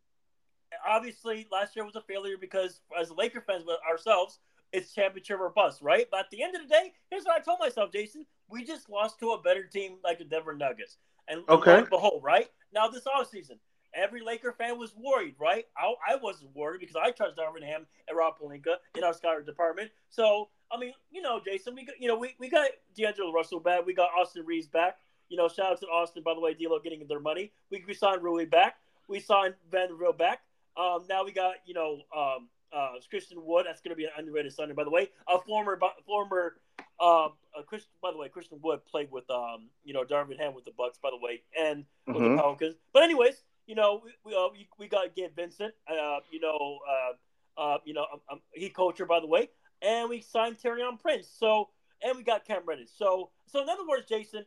[0.87, 4.39] obviously last year was a failure because as Laker fans but ourselves,
[4.71, 6.07] it's championship or bust, right?
[6.11, 8.89] But at the end of the day, here's what I told myself, Jayson: we just
[8.89, 10.97] lost to a better team like the Denver Nuggets,
[11.27, 13.57] and okay, and behold, right now this offseason,
[13.93, 15.65] every Laker fan was worried, right?
[15.77, 19.45] I, I wasn't worried because I trust Darvin Ham and Rob Pelinka in our scouting
[19.45, 19.91] department.
[20.09, 23.59] So I mean, you know, Jayson, we got, you know we, we got D'Angelo Russell
[23.59, 24.97] back, we got Austin Reaves back.
[25.29, 27.51] You know, shout out to Austin, by the way, D'Lo getting their money.
[27.71, 28.75] We, we signed Rui back.
[29.07, 30.41] We signed Vanderbilt back.
[30.77, 33.65] Um, now we got, you know, um, uh, Christian Wood.
[33.67, 35.09] That's going to be an underrated signing, by the way.
[35.33, 36.57] A former former
[36.99, 37.29] uh,
[37.65, 40.71] Christian, by the way, Christian Wood played with um, you know, Darvin Ham with the
[40.77, 42.35] Bucks, by the way, and with Mhm.
[42.35, 42.75] the Pelicans.
[42.93, 46.79] But anyways, you know, we we, uh, we, we got Gabe Vincent, uh, you know,
[46.89, 49.49] uh, uh, you know, um, um, he coacher, by the way,
[49.81, 51.27] and we signed Taurean Prince.
[51.29, 51.69] So,
[52.01, 52.89] and we got Cam Reddish.
[52.97, 54.45] So, so in other words, Jayson,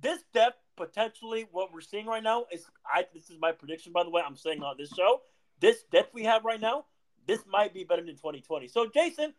[0.00, 3.06] this depth potentially what we're seeing right now is I.
[3.14, 4.22] This is my prediction, by the way.
[4.26, 5.22] I'm saying on this show,
[5.60, 6.84] this depth we have right now,
[7.26, 8.68] this might be better than 2020.
[8.68, 9.32] So, Jayson,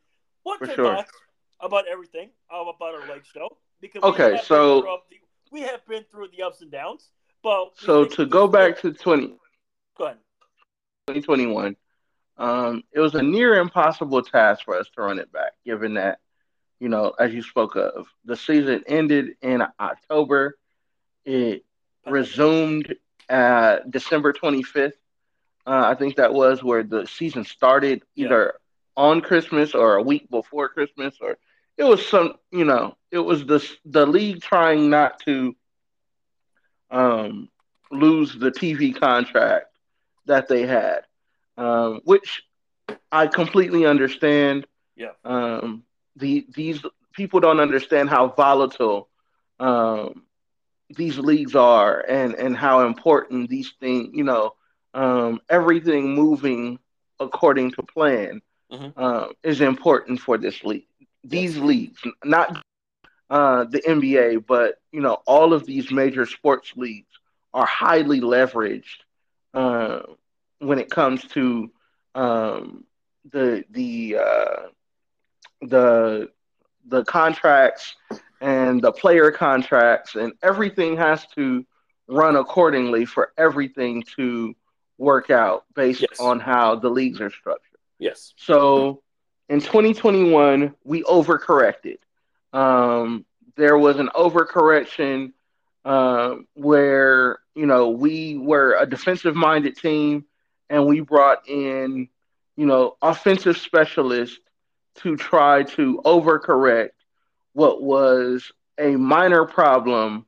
[0.43, 0.95] what's For your sure.
[0.95, 1.12] thoughts
[1.60, 3.58] about everything uh, about our leg show?
[3.82, 5.17] Because Okay, so- the-
[5.51, 9.38] we have been through the ups and downs, but So to go back to 20,
[9.97, 10.17] go ahead.
[11.08, 11.75] 2021,
[12.38, 16.19] um, it was a near impossible task for us to run it back, given that,
[16.80, 20.58] you know, as you spoke of, the season ended in October.
[21.25, 21.63] It
[22.06, 22.95] resumed
[23.30, 24.93] at December 25th.
[25.67, 28.27] Uh, I think that was where the season started, Yeah.
[28.27, 28.56] either
[28.97, 31.38] on Christmas or a week before Christmas, or
[31.77, 35.56] it was some, you know, it was the the league trying not to
[36.91, 37.49] um,
[37.91, 39.67] lose the TV contract
[40.25, 41.01] that they had,
[41.58, 42.43] um, which
[43.12, 44.65] I completely understand.
[44.95, 45.12] Yeah.
[45.25, 45.84] Um,
[46.15, 49.10] the these people don't understand how volatile
[49.60, 50.23] um,
[50.95, 54.53] these leagues are and and how important these things, you know,
[54.97, 56.79] um, everything moving
[57.19, 58.93] according to plan Mhm.
[58.97, 60.88] uh, is important for this league.
[61.23, 62.53] These leagues, not
[63.29, 67.19] uh, the NBA, but you know, all of these major sports leagues
[67.53, 68.99] are highly leveraged
[69.53, 70.01] uh,
[70.60, 71.71] when it comes to
[72.15, 72.83] um,
[73.31, 74.67] the the uh,
[75.62, 76.29] the
[76.88, 77.95] the contracts
[78.41, 81.65] and the player contracts and everything has to
[82.07, 84.55] run accordingly for everything to
[84.97, 86.19] work out based Yes.
[86.19, 87.79] on how the leagues are structured.
[87.99, 88.33] Yes.
[88.38, 89.01] So
[89.49, 91.97] in 2021, we overcorrected.
[92.53, 95.33] Um, there was an overcorrection
[95.86, 100.25] um, where you know we were a defensive-minded team,
[100.69, 102.10] and we brought in
[102.55, 104.39] you know offensive specialists
[104.97, 106.89] to try to overcorrect
[107.53, 110.25] what was a minor problem,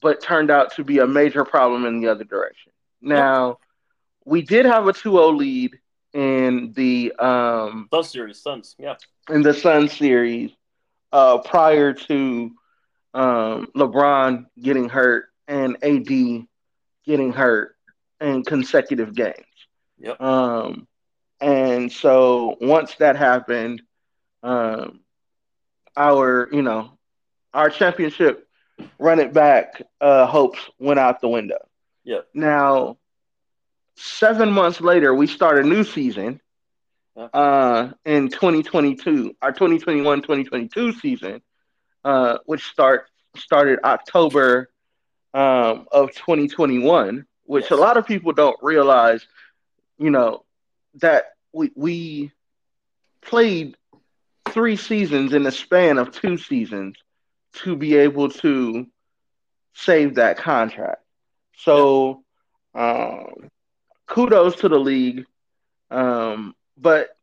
[0.00, 2.72] but turned out to be a major problem in the other direction.
[3.00, 3.58] Now,
[4.24, 5.78] we did have a 2-0 lead
[6.12, 8.76] in the um, Sun series, Suns.
[8.78, 8.94] Yeah.
[9.28, 10.52] in the Sun series
[11.12, 12.52] uh, prior to
[13.14, 16.46] um, LeBron getting hurt and AD
[17.06, 17.76] getting hurt
[18.20, 19.36] in consecutive games.
[19.98, 20.20] Yep.
[20.20, 20.86] Um,
[21.40, 23.82] and so once that happened,
[24.42, 25.00] um,
[25.96, 26.98] our you know
[27.52, 28.48] our championship
[28.98, 31.58] run it back uh, hopes went out the window.
[32.04, 32.28] Yep.
[32.34, 32.98] Now,
[33.96, 36.40] seven months later, we start a new season
[37.16, 41.42] uh, in 2022, our 2021 2022 season,
[42.04, 44.70] uh, which start started October
[45.32, 49.26] um, of 2021, which a lot of people don't realize,
[49.98, 50.44] you know,
[50.96, 52.32] that we we
[53.20, 53.76] played
[54.46, 56.96] three seasons in the span of two seasons
[57.54, 58.86] to be able to
[59.74, 61.02] save that contract.
[61.56, 62.24] So,
[62.74, 63.50] um,
[64.14, 65.26] kudos to the league.
[65.90, 67.16] Um, but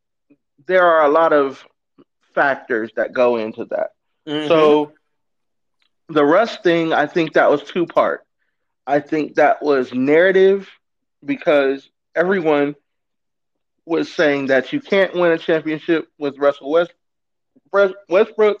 [0.66, 1.64] there are a lot of
[2.34, 3.92] factors that go into that.
[4.28, 4.46] Mhm.
[4.48, 4.92] So
[6.08, 8.24] the Russ thing, I think that was two part.
[8.86, 10.68] I think that was narrative
[11.24, 12.76] because everyone
[13.86, 16.92] was saying that you can't win a championship with Russell West,
[17.72, 18.60] West- Westbrook,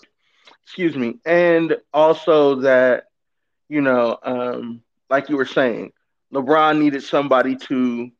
[0.64, 3.04] excuse me, and also that
[3.68, 5.92] you know, um, like you were saying,
[6.32, 8.10] LeBron needed somebody to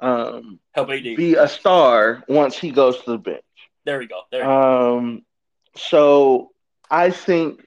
[0.00, 1.02] um, help AD.
[1.02, 3.42] be a star once he goes to the bench.
[3.84, 4.22] there we go.
[4.30, 4.40] There.
[4.40, 4.96] You go.
[4.98, 5.22] Um,
[5.76, 6.50] so
[6.90, 7.64] I think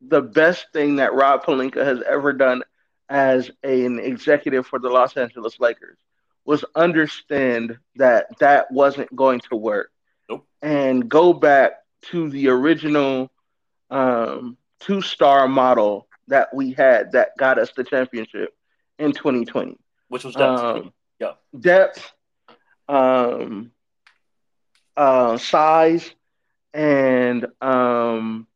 [0.00, 2.62] the best thing that Rob Pelinka has ever done
[3.08, 5.98] as an executive for the Los Angeles Lakers
[6.44, 9.90] was understand that that wasn't going to work
[10.28, 10.46] Nope.
[10.62, 13.30] and go back to the original
[13.90, 18.54] um, two star model that we had that got us the championship
[18.98, 19.76] in 2020
[20.08, 20.60] Which was depth.
[20.60, 21.32] um, Yeah.
[21.58, 22.12] depth,
[22.88, 23.70] um,
[24.96, 26.10] uh, size,
[26.72, 28.46] and um,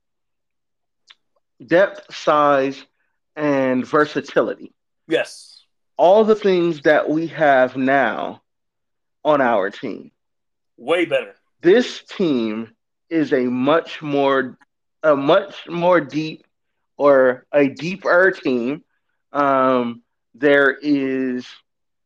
[1.64, 2.82] depth, size,
[3.36, 4.72] and versatility.
[5.08, 5.50] yes.
[5.96, 8.42] All the things that we have now
[9.24, 10.10] on our team.
[10.76, 11.34] Way better.
[11.60, 12.74] This team
[13.08, 14.58] is a much more,
[15.04, 16.46] a much more deep
[16.96, 18.82] or a deeper team.
[19.32, 20.02] Um,
[20.34, 21.46] there is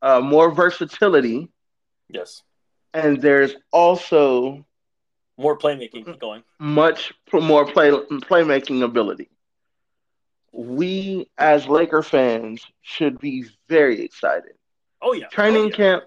[0.02, 1.48] uh, more versatility
[2.08, 2.42] Yes.
[2.94, 4.64] and there's also
[5.36, 6.18] More playmaking.
[6.18, 6.42] Going.
[6.58, 9.28] Much more play playmaking ability.
[10.52, 14.52] We as Laker fans should be very excited.
[15.02, 15.26] Oh yeah.
[15.28, 15.76] Training oh, yeah.
[15.76, 16.04] camp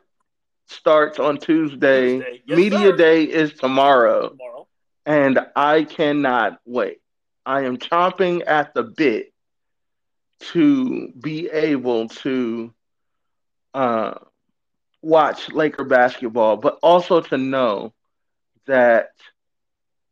[0.68, 2.18] starts on Tuesday.
[2.18, 2.42] Tuesday.
[2.46, 2.96] Yes, Media sir.
[2.98, 4.68] day is tomorrow, tomorrow.
[5.06, 6.98] and I cannot wait.
[7.46, 9.32] I am chomping at the bit
[10.52, 12.74] to be able to
[13.74, 14.16] uh,
[15.02, 17.94] watch Laker basketball, but also to know
[18.68, 19.10] that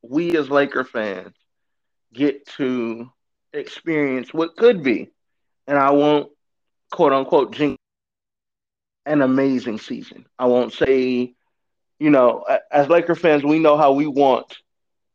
[0.01, 1.35] we as Laker fans
[2.13, 3.11] get to
[3.53, 5.09] experience what could be,
[5.67, 6.31] and I won't
[6.91, 7.77] quote unquote jinx
[9.05, 10.25] an amazing season.
[10.37, 11.33] I won't say,
[11.99, 14.57] you know, as Laker fans, we know how we want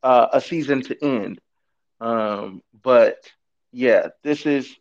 [0.02, 1.40] uh, a season to end.
[2.00, 3.18] Um, but
[3.72, 4.74] yeah, this is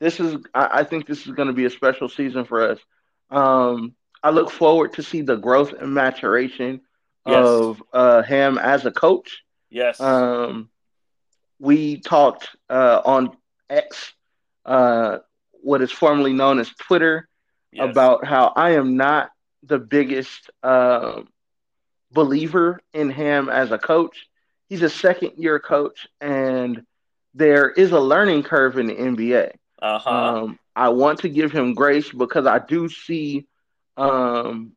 [0.00, 2.78] this is I, I think this is going to be a special season for us.
[3.34, 6.80] Um, I look forward to see the growth and maturation
[7.26, 7.46] Yes.
[7.46, 9.42] of uh, him as a coach.
[9.70, 9.98] Yes.
[9.98, 10.68] Um,
[11.58, 13.34] we talked uh, on
[13.70, 14.12] X,
[14.66, 15.18] uh,
[15.62, 17.28] what is formerly known as Twitter,
[17.72, 17.90] yes.
[17.90, 19.30] about how I am not
[19.62, 21.28] the biggest um
[22.12, 24.26] believer in him as a coach.
[24.68, 26.84] He's a second year coach, and
[27.34, 29.52] there is a learning curve in the NBA.
[29.80, 30.10] Uh huh.
[30.10, 33.46] Um, I want to give him grace because I do see
[33.96, 34.72] um,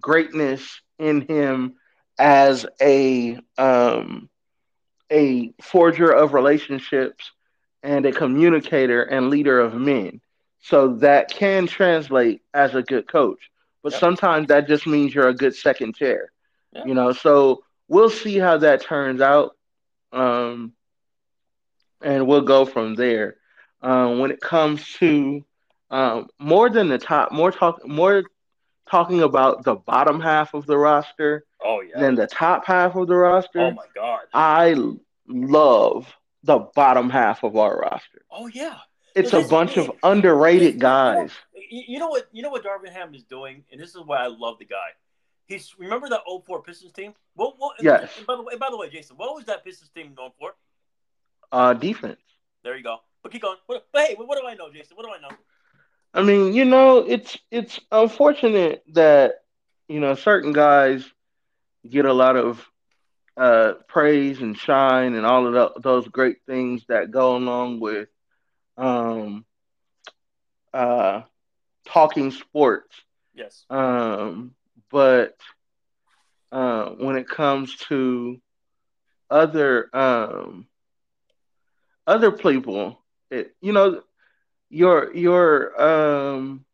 [0.00, 1.74] greatness in him
[2.18, 4.28] as a um,
[5.10, 7.30] a forger of relationships
[7.82, 10.20] and a communicator and leader of men.
[10.60, 13.50] So that can translate as a good coach,
[13.82, 14.00] but Yep.
[14.00, 16.30] sometimes that just means you're a good second chair.
[16.72, 16.86] Yep.
[16.86, 19.56] You know, so we'll see how that turns out,
[20.12, 20.72] um,
[22.02, 23.36] and we'll go from there.
[23.82, 25.44] Um, when it comes to
[25.90, 28.24] um, more than the top, more talk, more
[28.90, 32.00] talking about the bottom half of the roster oh yeah.
[32.00, 33.60] than the top half of the roster.
[33.60, 34.20] oh my god.
[34.34, 34.76] I
[35.28, 36.12] love
[36.42, 38.22] the bottom half of our roster.
[38.30, 38.78] Oh yeah.
[39.14, 41.32] It's a bunch of underrated guys.
[41.70, 42.28] You know what?
[42.32, 44.76] You know what Darvin Ham is doing, and this is why I love the guy.
[45.46, 47.14] He's remember that 04 Pistons team.
[47.34, 47.54] What?
[47.58, 48.08] what Yes.
[48.26, 50.54] by the way, by the way, Jayson, what was that Pistons team known for?
[51.50, 52.20] Uh, defense.
[52.62, 52.98] There you go.
[53.22, 53.56] But keep going.
[53.66, 54.96] What, but hey, what do I know, Jayson?
[54.96, 55.36] What do I know?
[56.12, 59.42] I mean, you know, it's it's unfortunate that
[59.88, 61.04] you know certain guys
[61.88, 62.66] get a lot of
[63.36, 68.08] uh, praise and shine and all of tho- those great things that go along with
[68.76, 69.44] um,
[70.74, 71.22] uh,
[71.86, 72.94] talking sports.
[73.34, 73.64] Yes.
[73.70, 74.54] Um,
[74.90, 75.36] but
[76.52, 78.40] uh, when it comes to
[79.30, 80.66] other um,
[82.06, 82.99] other people,
[83.30, 84.02] it, you know,
[84.68, 86.64] your your um,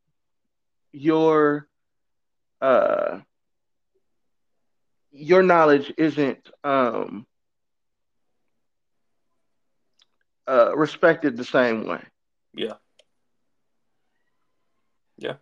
[0.92, 1.68] your
[2.60, 3.20] uh,
[5.10, 7.26] your knowledge isn't um,
[10.48, 12.02] uh, respected the same way.
[12.54, 12.74] Yeah.
[15.18, 15.34] Yeah.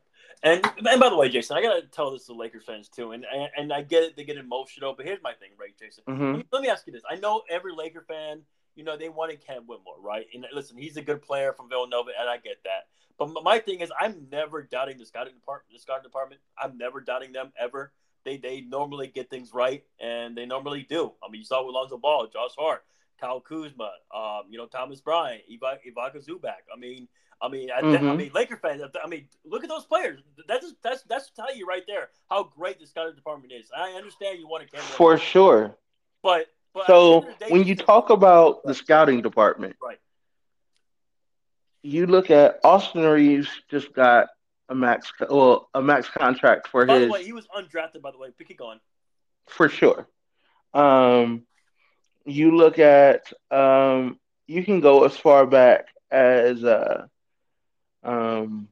[0.42, 3.24] And and by the way, Jayson, I gotta tell this to Lakers fans too, and
[3.32, 6.02] and, and I get it, they get emotional, but here's my thing, right, Jayson?
[6.06, 7.02] hmm Let me, let me ask you this.
[7.10, 8.42] I know every Laker fan,
[8.74, 10.26] you know, they wanted Cam Whitmore, right?
[10.34, 12.86] And listen, he's a good player from Villanova, and I get that.
[13.18, 15.72] But my thing is, I'm never doubting the scouting department.
[15.72, 17.92] The scouting department, I'm never doubting them ever.
[18.24, 21.12] They they normally get things right, and they normally do.
[21.22, 22.84] I mean, you saw with Lonzo Ball, Josh Hart,
[23.20, 26.64] Kyle Kuzma, um, you know, Thomas Bryant, Iva, Ivica Zubac.
[26.74, 27.06] I mean,
[27.42, 28.16] I mean, I, I Mhm.
[28.16, 28.82] mean, Laker fans.
[29.02, 30.20] I mean, look at those players.
[30.48, 33.70] That's just, that's that's tell you right there how great the scouting department is.
[33.76, 35.76] I understand you want to For sure.
[36.22, 39.98] but but So end of the day, when you talk about the scouting department, Right.
[41.82, 44.28] you look at Austin Reaves just got
[44.68, 48.00] a max well a max contract for By his the way, he was undrafted.
[48.02, 48.80] By the way, pick it going.
[49.46, 50.08] for sure.
[50.72, 51.46] Um,
[52.24, 57.06] you look at um, you can go as far back as uh,
[58.02, 58.68] um,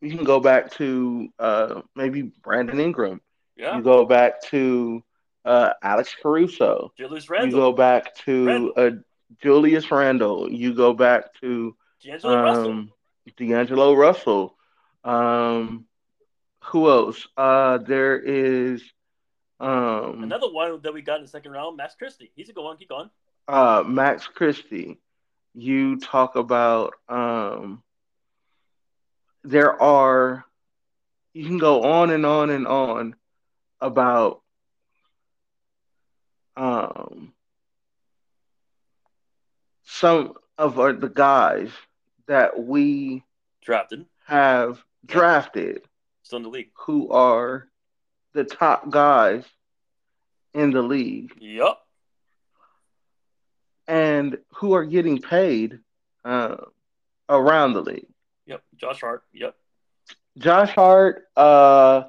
[0.00, 3.20] you can go back to uh, maybe Brandon Ingram.
[3.56, 5.02] Yeah, You go back to
[5.44, 6.92] uh, Alex Caruso.
[6.96, 8.72] Julius You go back to Randle.
[8.76, 8.90] uh,
[9.42, 10.50] Julius Randle.
[10.50, 12.70] You go back to D'Angelo Russell.
[12.70, 12.92] um,
[13.36, 14.56] D'Angelo Russell.
[15.04, 15.86] Um,
[16.64, 17.26] who else?
[17.36, 18.82] Uh, there is
[19.58, 22.30] um, Another one that we got in the second round, Max Christie.
[22.34, 22.76] He's a good one.
[22.76, 23.10] Keep going.
[23.48, 24.98] uh, Max Christie.
[25.54, 27.82] You talk about um,
[29.42, 30.44] there are
[31.32, 33.14] you can go on and on and on
[33.80, 34.39] about
[36.60, 37.32] um,
[39.84, 41.70] some of our, the guys
[42.28, 43.24] that we
[43.62, 45.82] Drafted, have drafted
[46.22, 46.70] still in the league.
[46.86, 47.66] who are
[48.34, 49.44] the top guys
[50.52, 51.32] in the league.
[51.40, 51.78] Yep.
[53.88, 55.78] And who are getting paid
[56.24, 56.56] uh,
[57.28, 58.06] around the league.
[58.46, 58.62] Yep.
[58.76, 59.22] Josh Hart.
[59.32, 59.56] Yep.
[60.38, 61.24] Josh Hart.
[61.36, 62.04] Uh,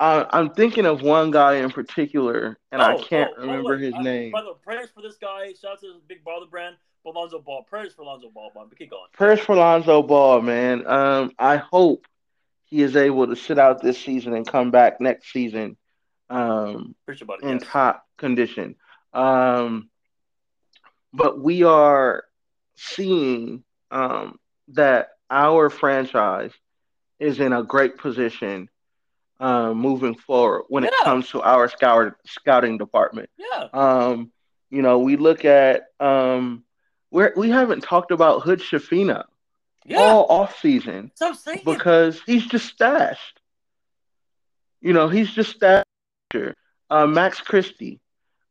[0.00, 3.94] I, am thinking of one guy in particular, and oh, I can't oh, remember his
[3.94, 4.32] I, name.
[4.32, 5.52] By the way, prayers for this guy.
[5.60, 6.76] Shout out to his big brother brand.
[7.04, 7.62] Lonzo Ball.
[7.62, 8.66] Prayers for Lonzo Ball, man.
[8.68, 9.08] But keep going.
[9.12, 10.86] Prayers for Lonzo Ball, man.
[10.86, 12.06] Um, I hope
[12.64, 15.76] he is able to sit out this season and come back next season
[16.28, 16.94] um,
[17.42, 17.62] in yes.
[17.64, 18.76] top condition.
[19.12, 19.90] Um,
[21.12, 22.24] but we are
[22.76, 24.38] seeing um,
[24.68, 26.52] that our franchise
[27.18, 28.68] is in a great position
[29.40, 30.90] uh, moving forward when yeah.
[30.90, 33.30] it comes to our scout, scouting department.
[33.38, 33.68] Yeah.
[33.72, 34.30] Um,
[34.70, 36.62] you know, we look at um,
[37.10, 39.24] we we haven't talked about Hood-Schifino
[39.84, 39.98] yeah.
[39.98, 41.10] all off season
[41.64, 43.40] because he's just stashed.
[44.80, 45.86] You know, he's just stashed.
[46.88, 48.00] Uh, Max Christie.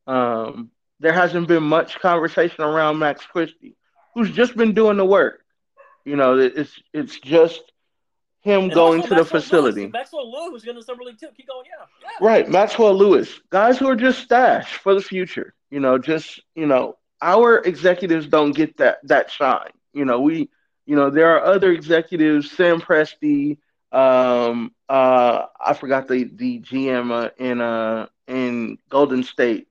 [0.08, 3.76] Um, there hasn't been much conversation around Max Christie,
[4.14, 5.44] who's just been doing the work.
[6.04, 7.62] You know, it's it's just
[8.42, 9.82] him and going to Maxwell the facility.
[9.82, 11.28] Lewis, Maxwell Lewis is going to summer league too.
[11.36, 12.28] Keep going, yeah, yeah.
[12.28, 15.54] Right, Maxwell Lewis, guys who are just stashed for the future.
[15.70, 19.72] You know, just you know, our executives don't get that that shine.
[19.94, 20.50] You know, we
[20.86, 23.58] you know, there are other executives, Sam Presti,
[23.92, 29.68] um, uh, I forgot the the GM uh, in uh in Golden State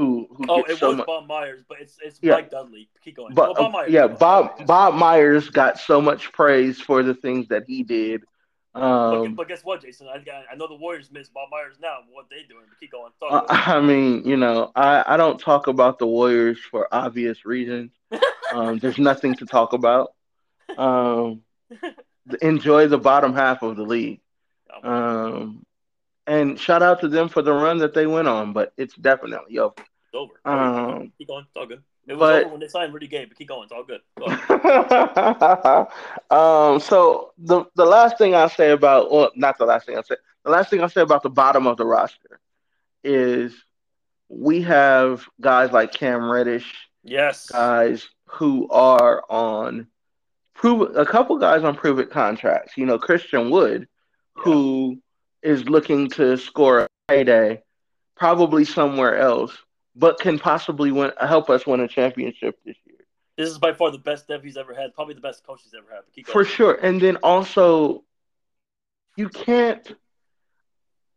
[0.00, 1.06] who who oh it so was much...
[1.06, 2.32] Bob Myers, but it's it's yeah.
[2.32, 2.88] Mike Dudley.
[3.04, 3.34] Keep going.
[3.34, 7.48] But, well, Bob Myers, yeah, Bob Bob Myers got so much praise for the things
[7.48, 8.22] that he did.
[8.74, 10.06] Um, but, but, guess what, Jayson?
[10.06, 11.98] I, I know the Warriors miss Bob Myers now.
[12.12, 12.64] What they doing?
[12.68, 13.12] But keep going.
[13.20, 17.90] Uh, I mean, you know, I, I don't talk about the Warriors for obvious reasons.
[18.54, 20.14] um, there's nothing to talk about.
[20.78, 21.42] Um,
[22.40, 24.20] enjoy the bottom half of the league.
[24.82, 25.66] Um,
[26.26, 29.58] and shout out to them for the run that they went on, but it's definitely
[29.58, 29.74] over.
[30.12, 30.32] It's over.
[30.44, 31.44] Um, keep going.
[31.46, 31.82] It's all good.
[32.08, 33.64] It was but, over when they signed Rudy Gay, but keep going.
[33.64, 34.00] It's all good.
[34.18, 34.26] Go
[36.36, 40.02] um, so the the last thing I say about, well, not the last thing I
[40.02, 42.40] say, the last thing I say about the bottom of the roster
[43.04, 43.54] is
[44.28, 49.86] we have guys like Cam Reddish, yes, guys who are on
[50.54, 52.76] prove a couple guys on prove it contracts.
[52.76, 53.86] You know, Christian Wood,
[54.36, 54.42] yeah.
[54.42, 55.00] who
[55.42, 57.62] is looking to score a payday,
[58.16, 59.56] probably somewhere else,
[60.00, 62.96] but can possibly win, help us win a championship this year.
[63.36, 65.74] This is by far the best dev he's ever had, probably the best coach he's
[65.74, 66.26] ever had.
[66.26, 68.02] For sure, and then also,
[69.16, 69.94] you can't.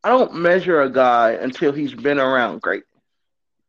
[0.03, 2.83] I don't measure a guy until he's been around great.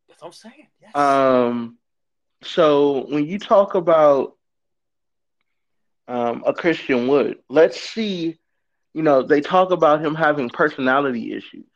[0.09, 0.67] That's what I'm saying.
[0.83, 0.97] Yes.
[0.97, 1.79] Um,
[2.43, 4.35] so when you talk about
[6.09, 7.39] um, a Christian Wood.
[7.49, 8.39] Let's see,
[8.93, 11.67] you know, they talk about him having personality issues.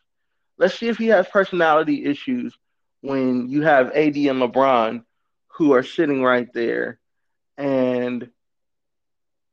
[0.58, 2.56] Let's see if he has personality issues
[3.00, 5.04] when you have AD and LeBron
[5.48, 6.98] who are sitting right there
[7.56, 8.30] and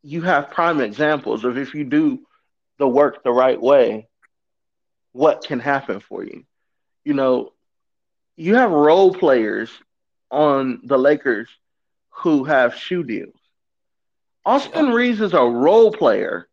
[0.03, 2.19] you have prime examples of if you do
[2.77, 4.07] the work the right way,
[5.13, 6.45] what can happen for you.
[7.03, 7.53] You know,
[8.35, 9.71] you have role players
[10.29, 11.49] on the Lakers
[12.09, 13.39] who have shoe deals.
[14.45, 16.47] Austin Reaves is a role player,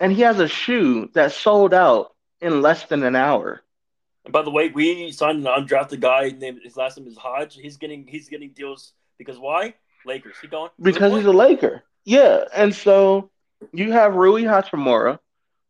[0.00, 3.62] and he has a shoe that sold out in less than an hour.
[4.24, 7.56] And by the way, we signed an undrafted guy named his last name is Hodge.
[7.56, 9.74] He's getting he's getting deals because why?
[10.06, 10.36] Lakers.
[10.40, 10.70] Keep going.
[10.80, 11.82] Because he's a Laker.
[12.04, 13.30] Yeah, and so
[13.72, 15.18] you have Rui Hachimura,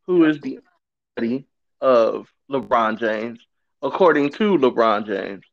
[0.06, 0.58] who is the
[1.80, 3.40] of LeBron James,
[3.82, 5.44] according to LeBron James.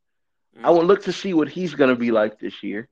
[0.55, 0.65] Mm-hmm.
[0.65, 2.89] I will look to see what he's going to be like this year.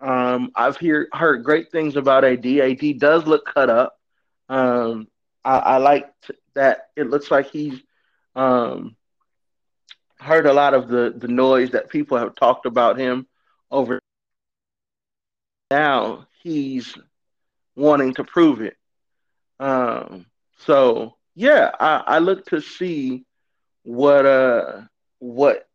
[0.00, 2.46] Um, I've hear, heard great things about AD.
[2.46, 3.98] AD does look cut up.
[4.48, 5.08] Um,
[5.44, 6.12] I, I like
[6.54, 6.90] that.
[6.96, 7.80] It looks like he's
[8.34, 8.95] um,
[10.18, 13.26] heard a lot of the, the noise that people have talked about him
[13.70, 14.00] over.
[15.70, 16.96] Now he's
[17.74, 18.76] wanting to prove it.
[19.58, 20.26] Um,
[20.58, 23.24] so yeah, I, I look to see
[23.82, 24.82] what uh
[25.20, 25.68] what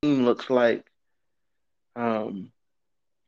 [0.00, 0.86] team looks like
[1.94, 2.50] um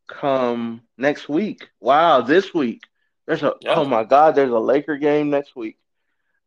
[0.06, 1.68] come next week.
[1.80, 2.82] Wow, this week.
[3.26, 5.78] There's a oh my god, there's a Laker game next week.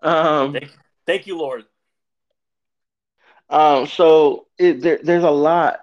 [0.02, 0.72] Um thank,
[1.06, 1.66] thank you, Lord.
[3.50, 5.82] Um so it there, there's a lot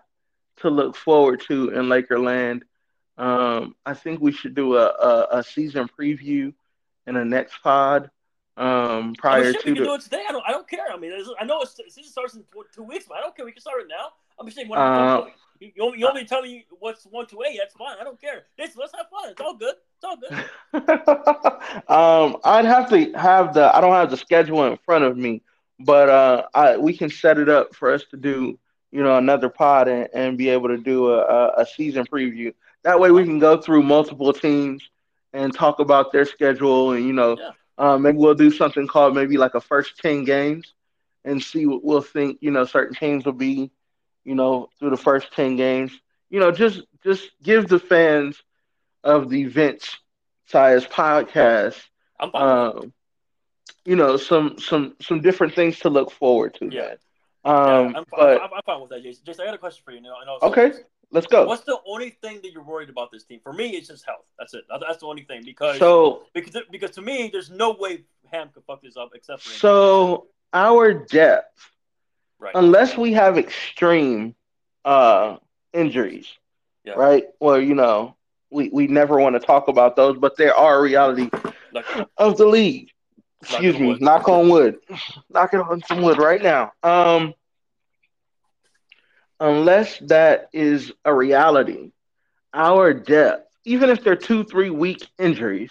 [0.59, 2.63] to look forward to in Lakerland.
[3.17, 6.53] Um I think we should do a, a, a season preview
[7.07, 8.11] in the next pod.
[8.57, 10.25] Um prior to we can do it today.
[10.29, 10.87] I don't I don't care.
[10.93, 12.45] I mean I know it's, season starts in
[12.75, 13.45] two weeks, but I don't care.
[13.45, 14.11] We can start it now.
[14.39, 15.27] I'm just saying uh,
[15.61, 17.59] you, you, want, you me to tell you what's one to eight?
[17.59, 17.97] That's fine.
[18.01, 18.45] I don't care.
[18.59, 19.31] Let's let's have fun.
[19.31, 19.75] It's all good.
[19.97, 21.85] It's all good.
[21.89, 23.75] um, I'd have to have the.
[23.75, 25.43] I don't have the schedule in front of me,
[25.85, 28.59] but uh, I we can set it up for us to do
[28.91, 32.55] you know another pod and, and be able to do a, a season preview.
[32.83, 34.89] That way we can go through multiple teams
[35.33, 37.51] and talk about their schedule and you know yeah.
[37.77, 40.73] uh, maybe we'll do something called maybe like a first ten games
[41.25, 43.71] and see what we'll think you know certain teams will be
[44.25, 45.93] you know through the first ten games.
[46.31, 48.43] You know just just give the fans
[49.03, 49.99] of the Vince
[50.47, 51.77] Size podcast.
[52.21, 52.94] Um,
[53.85, 56.69] you know some some some different things to look forward to.
[56.71, 56.95] Yeah.
[57.45, 59.23] Um, yeah, I'm, but, I'm, I'm, fine with that, Jayson.
[59.25, 59.99] Jayson, I got a question for you.
[59.99, 60.73] you know, I know okay,
[61.11, 61.45] let's go.
[61.47, 63.41] What's the only thing that you're worried about this team?
[63.43, 64.25] For me, it's just health.
[64.39, 64.65] That's it.
[64.69, 68.65] That's the only thing because so because because to me, there's no way Ham could
[68.65, 71.71] fuck this up except for so our depth,
[72.39, 72.55] right?
[72.55, 74.35] Unless we have extreme
[74.87, 75.37] uh
[75.75, 76.29] injuries,
[76.85, 76.95] yeah.
[76.95, 77.25] right?
[77.41, 78.17] Well, you know,
[78.51, 81.29] we we never want to talk about those, but they are a reality
[82.17, 82.91] of the league.
[83.51, 84.77] Excuse me, knock on wood.
[85.31, 86.73] Knocking on some wood right now.
[86.83, 87.35] Um,
[89.41, 91.93] unless that is a reality,
[92.53, 95.71] our depth, even if they're two, three week injuries,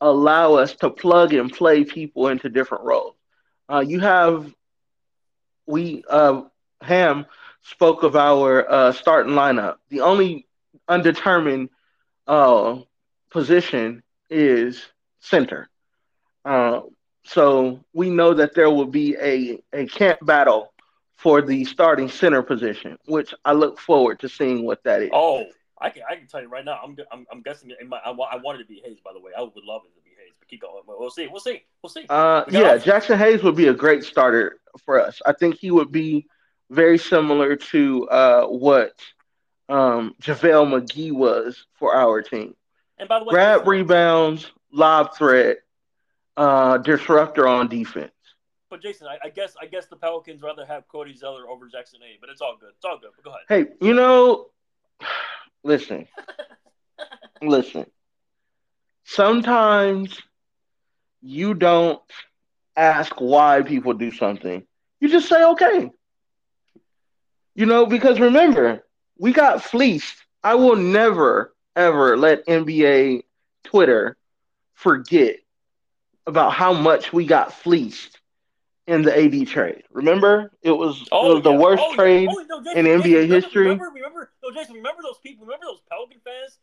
[0.00, 3.14] allow us to plug and play people into different roles.
[3.70, 4.52] Uh, you have,
[5.66, 6.42] we, uh,
[6.82, 7.26] Ham
[7.62, 9.76] spoke of our uh, starting lineup.
[9.88, 10.46] The only
[10.88, 11.70] undetermined
[12.26, 12.78] uh,
[13.30, 14.84] position is
[15.20, 15.68] center.
[17.24, 20.72] So we know that there will be a, a camp battle
[21.16, 25.10] for the starting center position, which I look forward to seeing what that is.
[25.12, 25.46] Oh,
[25.80, 26.78] I can I can tell you right now.
[26.82, 28.98] I'm I'm, I'm guessing my, I, I wanted to be Hayes.
[29.02, 30.82] By the way, I would love it to be Hayes, but keep going.
[30.86, 31.26] We'll see.
[31.28, 31.62] We'll see.
[31.82, 32.04] We'll see.
[32.08, 35.20] Uh, we yeah, Jaxson Hayes would be a great starter for us.
[35.24, 36.26] I think he would be
[36.70, 38.94] very similar to uh, what
[39.68, 42.54] um, JaVale McGee was for our team.
[42.98, 45.58] And by the way, grab rebounds, lob threat,
[46.36, 48.12] uh, disruptor on defense.
[48.70, 52.02] But Jayson, I, I, guess I guess the Pelicans rather have Cody Zeller over Jaxson
[52.02, 52.70] A, but it's all good.
[52.76, 53.10] It's all good.
[53.14, 53.68] But go ahead.
[53.80, 54.46] Hey, you know,
[55.62, 56.08] listen,
[57.42, 57.86] listen.
[59.04, 60.18] Sometimes
[61.22, 62.00] you don't
[62.76, 64.66] ask why people do something.
[65.00, 65.90] You just say okay.
[67.54, 68.84] You know, because remember,
[69.18, 70.16] we got fleeced.
[70.42, 73.22] I will never ever let NBA
[73.64, 74.16] Twitter
[74.74, 75.36] forget
[76.26, 78.20] about how much we got fleeced
[78.86, 79.82] in the AD trade.
[79.90, 81.52] Remember, it was, oh, it was yeah.
[81.52, 83.64] the worst oh, trade oh, no, Jayson, in NBA history.
[83.64, 85.46] Remember, remember, no, Jayson, remember those people?
[85.46, 86.58] Remember those Pelican fans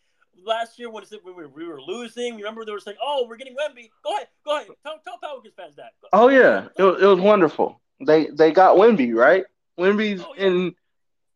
[0.45, 2.35] last year when, we were, we were losing?
[2.35, 4.67] Remember they were saying, "Oh, we're getting Wemby." Go ahead, go ahead.
[4.83, 5.91] Tell, tell Pelicans fans that.
[6.13, 7.81] Oh yeah, it, it was wonderful.
[8.05, 9.45] They they got Wemby right.
[9.79, 10.45] Wemby's oh, yeah.
[10.45, 10.75] in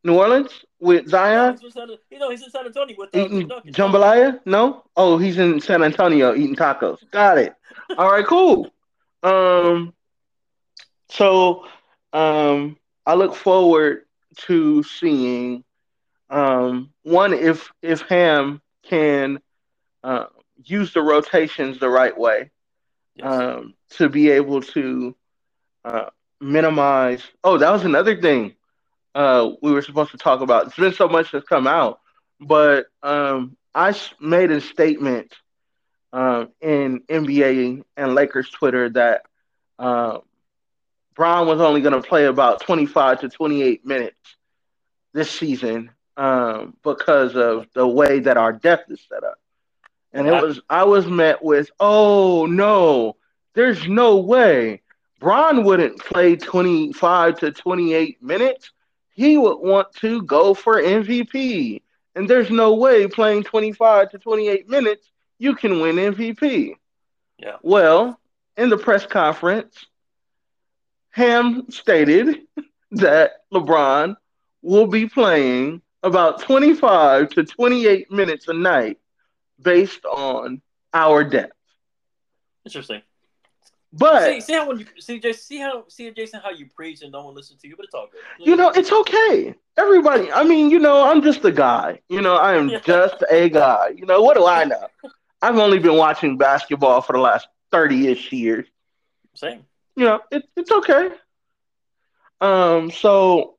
[0.05, 1.57] New Orleans with Zion.
[1.59, 4.39] he's, you know, he's in San Antonio with uh, eating jambalaya.
[4.45, 6.99] No, oh, he's in San Antonio eating tacos.
[7.11, 7.55] Got it.
[7.97, 8.69] All right, cool.
[9.23, 9.93] Um,
[11.09, 11.65] so
[12.13, 14.03] um, I look forward
[14.41, 15.63] to seeing
[16.29, 19.39] um, one if if Ham can
[20.03, 20.25] uh,
[20.63, 22.51] use the rotations the right way
[23.15, 23.25] yes.
[23.25, 25.15] um, to be able to
[25.83, 27.23] uh, minimize.
[27.43, 28.55] Oh, that was another thing
[29.15, 30.67] uh, we were supposed to talk about.
[30.67, 32.01] It's been so much that's come out,
[32.39, 35.33] but um, I made a statement
[36.11, 39.23] uh, in NBA and Lakers Twitter that
[39.79, 40.19] uh,
[41.15, 44.35] Bron was only going to play about 25 to 28 minutes
[45.13, 49.39] this season um, because of the way that our depth is set up.
[50.11, 53.17] And it was I was met with, oh no,
[53.53, 54.81] there's no way.
[55.19, 58.71] Bron wouldn't play 25 to 28 minutes
[59.15, 61.81] he would want to go for MVP.
[62.15, 65.09] And there's no way playing 25 to 28 minutes
[65.39, 66.75] you can win MVP.
[67.39, 67.57] Yeah.
[67.61, 68.19] Well,
[68.57, 69.85] in the press conference,
[71.11, 72.41] Ham stated
[72.91, 74.15] that LeBron
[74.61, 78.99] will be playing about 25 to 28 minutes a night
[79.61, 80.61] based on
[80.93, 81.53] our depth.
[82.65, 83.01] Interesting.
[83.97, 87.01] But see, see how when you see Jayson, see how see Jayson how you preach
[87.01, 88.45] and no one listens to you, but it's all good.
[88.45, 89.55] You know, it's okay.
[89.77, 92.01] Everybody, I mean, you know, I'm just a guy.
[92.09, 93.89] You know, I am just a guy.
[93.95, 94.87] You know, what do I know?
[95.41, 98.67] I've only been watching basketball for the last thirty ish years.
[99.33, 99.65] Same.
[99.95, 101.09] You know, it, it's okay.
[102.41, 103.55] Um, so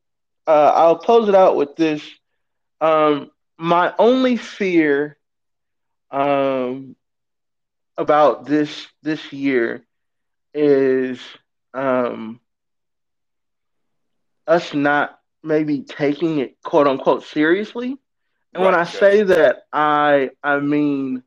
[0.47, 2.03] uh, I'll close it out with this.
[2.83, 5.17] Um, my only fear
[6.11, 6.95] um
[7.97, 9.86] about this this year
[10.57, 11.21] is
[11.75, 12.41] um,
[14.47, 17.97] us not maybe taking it quote unquote seriously.
[18.55, 21.23] And right, when I say that, I I mean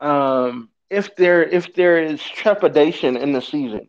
[0.00, 3.88] um, if there if there is trepidation in the season,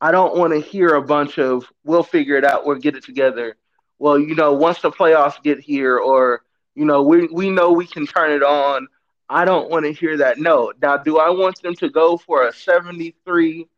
[0.00, 3.04] I don't want to hear a bunch of we'll figure it out, we'll get it
[3.04, 3.56] together.
[3.98, 6.42] Well, you know, once the playoffs get here, or
[6.74, 8.88] you know, we we know we can turn it on.
[9.28, 10.38] I don't want to hear that.
[10.38, 10.72] No.
[10.80, 13.68] Now, do I want them to go for a 73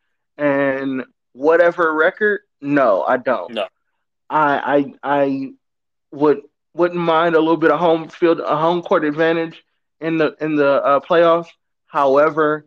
[0.41, 2.41] and whatever record?
[2.61, 3.55] No, I don't.
[3.55, 3.69] No.
[4.29, 5.53] I I I
[6.11, 6.43] would
[6.75, 9.63] wouldn't mind a little bit of home field a home court advantage
[10.01, 11.49] in the in the uh, playoffs.
[11.87, 12.67] However,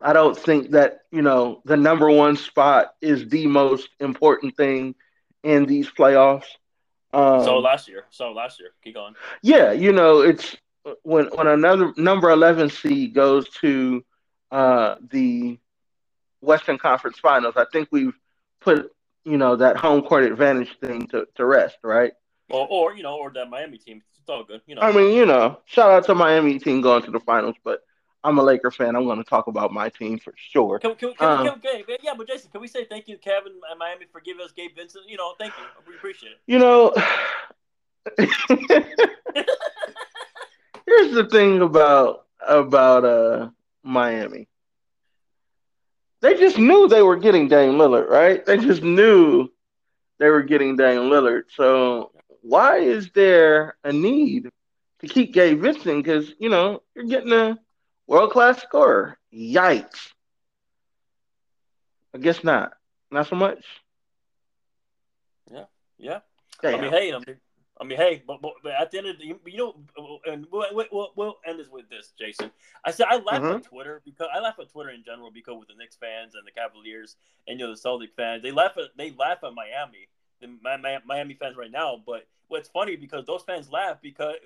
[0.00, 4.94] I don't think that you know the number one spot is the most important thing
[5.42, 6.46] in these playoffs.
[7.12, 9.14] Um, so last year, so last year, keep going.
[9.42, 10.56] Yeah, you know it's
[11.02, 14.04] when when another number eleven seed goes to
[14.50, 15.58] uh, the
[16.40, 17.54] Western Conference Finals.
[17.56, 18.14] I think we've
[18.60, 18.90] put
[19.24, 22.12] you know that home court advantage thing to, to rest, right?
[22.48, 24.02] Or, or you know, or that Miami team.
[24.20, 24.82] It's all good, you know.
[24.82, 27.80] I mean, you know, shout out to Miami team going to the finals, but
[28.24, 28.96] I'm a Laker fan.
[28.96, 30.80] I'm going to talk about my team for sure.
[30.80, 33.78] Can, can, can, um, can, yeah, but Jayson, can we say thank you, Kevin and
[33.78, 35.08] Miami, for giving us Gabe Vincent?
[35.08, 35.62] You know, thank you.
[35.86, 36.38] We appreciate it.
[36.48, 36.92] You know,
[40.86, 43.50] here's the thing about about uh
[43.82, 44.48] Miami.
[46.22, 48.44] They just knew they were getting Dame Lillard, right?
[48.44, 49.48] They just knew
[50.18, 51.44] they were getting Dame Lillard.
[51.54, 52.12] So
[52.42, 54.48] why is there a need
[55.00, 56.02] to keep Gabe Vincent?
[56.04, 57.58] Because you know you're getting a
[58.06, 59.18] World class scorer.
[59.34, 60.12] Yikes.
[62.14, 62.72] I guess not.
[63.10, 63.64] Not so much.
[65.52, 65.64] Yeah,
[65.98, 66.20] yeah.
[66.62, 66.78] Damn.
[66.78, 67.36] I mean, hey, I mean,
[67.78, 70.64] I mean, hey, but, but, but at the end of the, you know, and we'll,
[70.90, 72.50] we'll, we'll end this with this, Jayson.
[72.84, 73.46] I said I laugh mm-hmm.
[73.46, 76.46] on Twitter because I laugh at Twitter in general because with the Knicks fans and
[76.46, 77.16] the Cavaliers
[77.46, 80.08] and you know the Celtic fans, they laugh at they laugh at Miami,
[80.40, 80.48] the
[81.04, 82.00] Miami fans right now.
[82.04, 84.36] But what's funny because those fans laugh because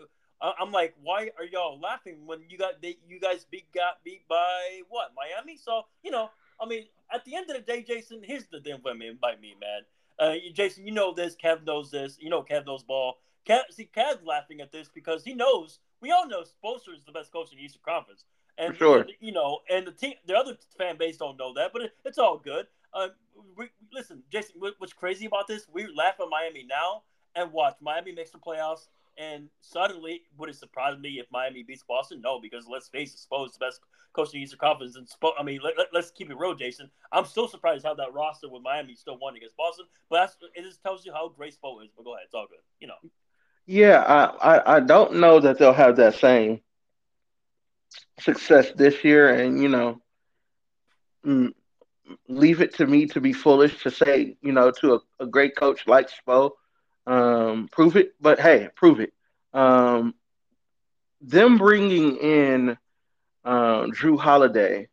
[0.43, 4.27] I'm like, why are y'all laughing when you got they, you guys beat got beat
[4.29, 5.57] by what Miami?
[5.57, 8.81] So you know, I mean, at the end of the day, Jayson, here's the thing
[8.83, 9.83] by me, by me, man.
[10.21, 11.35] Uh, Jayson, you know this.
[11.43, 12.19] Kev knows this.
[12.21, 13.15] You know Kev knows ball.
[13.49, 15.81] Kev, see, Kev's laughing at this because he knows.
[16.01, 18.25] We all know Spoelstra is the best coach in the Eastern Conference,
[18.59, 19.07] and sure.
[19.21, 22.19] you know, and the team, the other fan base don't know that, but it, it's
[22.19, 22.67] all good.
[22.93, 23.09] Uh,
[23.57, 25.67] we, listen, Jayson, what's crazy about this?
[25.73, 27.03] We laugh at Miami now
[27.35, 28.89] and watch Miami makes the playoffs
[29.21, 32.23] and suddenly, would it surprise me if Miami beats Boston?
[32.23, 33.81] No, because let's face it, Spo's the best
[34.15, 34.97] coach in the Eastern Conference.
[34.97, 36.89] And Spo, I mean, let, us let, keep it real, Jayson.
[37.13, 39.85] I'm still surprised how that roster with Miami still won against Boston.
[40.09, 41.91] But that's, it just tells you how great Spo is.
[41.95, 42.61] But go ahead, it's all good.
[42.81, 43.11] You know.
[43.67, 46.61] Yeah, I, I, I don't know that they'll have that same
[48.21, 49.35] success this year.
[49.35, 50.01] And, you know,
[51.27, 51.53] mm,
[52.27, 55.57] leave it to me to be foolish to say, you know, to a, a great
[55.57, 56.53] coach like Spo
[57.11, 59.13] um, prove it, but hey, prove it.
[59.53, 60.15] Um,
[61.21, 62.79] them bringing in
[63.45, 64.87] uh, Jrue Holiday,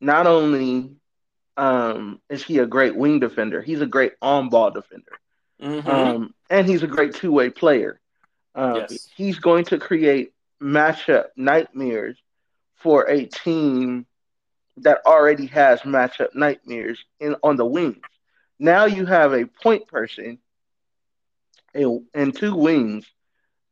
[0.00, 0.92] not only
[1.56, 5.18] um, is he a great wing defender, he's a great on ball defender.
[5.60, 5.88] Mm-hmm.
[5.88, 7.98] Um, and he's a great two way player.
[8.54, 9.08] Uh, yes.
[9.16, 12.16] He's going to create matchup nightmares
[12.76, 14.06] for a team
[14.78, 18.02] that already has matchup nightmares in on the wings.
[18.58, 20.38] Now you have a point person
[22.14, 23.06] and two wings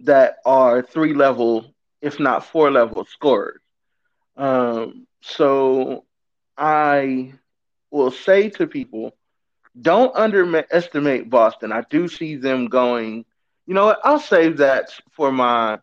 [0.01, 3.61] that are three level, if not four level scorers.
[4.37, 6.05] Um, so
[6.57, 7.33] I
[7.91, 9.17] will say to people,
[9.81, 11.73] don't underestimate Boston.
[11.73, 13.25] I do see them going.
[13.67, 14.01] You know what?
[14.05, 15.79] I'll save that for my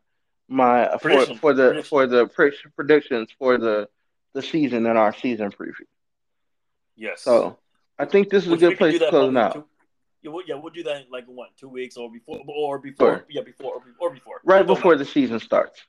[0.47, 2.28] my for, for the for the
[2.76, 3.89] predictions for the
[4.34, 5.88] the season and our season preview.
[6.95, 7.22] Yes.
[7.22, 7.57] So
[7.97, 9.67] I think this is Which a good place to close out.
[10.22, 13.07] Yeah, we'll, yeah, we'll do that in like what two weeks or before or before
[13.07, 13.26] sure.
[13.30, 15.82] yeah before or before right before the season starts.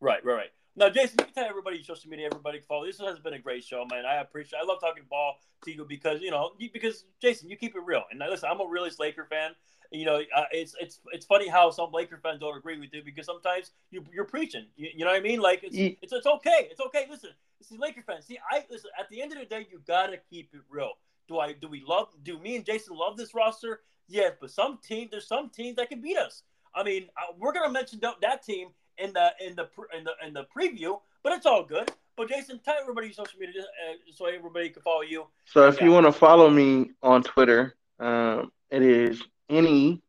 [0.00, 0.50] Right, right, right.
[0.74, 2.86] Now, Jayson, you can tell everybody social media, everybody can follow.
[2.86, 4.06] This has been a great show, man.
[4.06, 4.58] I appreciate.
[4.58, 8.04] I love talking ball to you because you know because Jayson, you keep it real.
[8.10, 9.52] And now, listen, I'm a realist Laker fan.
[9.90, 13.02] You know, uh, it's it's it's funny how some Laker fans don't agree with you
[13.04, 14.66] because sometimes you you're preaching.
[14.76, 15.40] You, you know what I mean?
[15.40, 16.68] Like it's, it's it's okay.
[16.70, 17.06] It's okay.
[17.10, 17.30] Listen,
[17.60, 18.26] is Laker fans.
[18.26, 18.90] See, I listen.
[18.98, 20.92] At the end of the day, you gotta keep it real.
[21.28, 23.80] Do I do we love do me and Jayson love this roster?
[24.08, 26.42] Yes, but some team there's some teams that can beat us.
[26.74, 27.08] I mean,
[27.38, 28.68] we're gonna mention that team
[28.98, 31.90] in the in the in the in the preview, but it's all good.
[32.16, 35.26] But Jayson, tell everybody social media uh, so everybody can follow you.
[35.46, 40.00] So if you want to follow me on Twitter, um, it is ne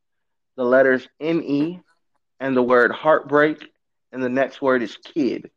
[0.55, 1.82] the letters ne
[2.39, 3.64] and the word heartbreak,
[4.11, 5.49] and the next word is kid,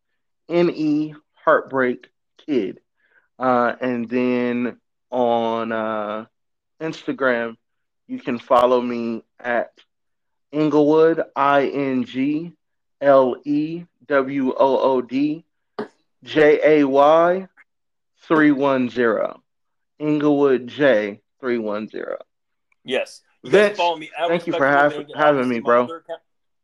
[0.49, 2.07] ne heartbreak
[2.47, 2.81] kid,
[3.39, 4.79] uh, and then
[5.11, 6.27] on uh,
[6.81, 7.57] Instagram,
[8.07, 9.73] you can follow me at
[10.53, 12.53] Inglewood, I N G
[13.01, 15.45] L E W O O D
[16.23, 17.49] J A Y
[18.23, 19.43] 310.
[19.99, 22.19] Inglewood J three one zero.
[22.85, 23.23] Yes.
[23.43, 25.85] You Vince, follow me thank you for have, having me, bro.
[25.85, 26.21] Account,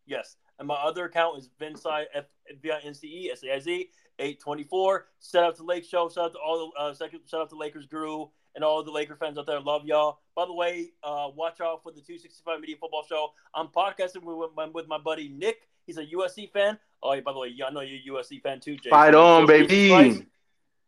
[0.06, 0.36] yes.
[0.58, 2.26] And my other account is Vinside F
[2.60, 3.88] V I N C E S A I Z
[4.18, 5.06] eight twenty four.
[5.20, 6.08] Shout out to Lake Show.
[6.08, 7.20] Shout out to all the uh, second.
[7.26, 9.60] Shout out to Lakers Guru and all the Laker fans out there.
[9.60, 10.18] Love y'all.
[10.34, 13.28] By the way, uh, watch out for the 265 Media Football Show.
[13.54, 15.68] I'm podcasting with my, with my buddy Nick.
[15.86, 16.78] He's a USC fan.
[17.02, 18.90] Oh, by the way, I know you're a USC fan too, Jay.
[18.90, 20.26] Fight on, baby.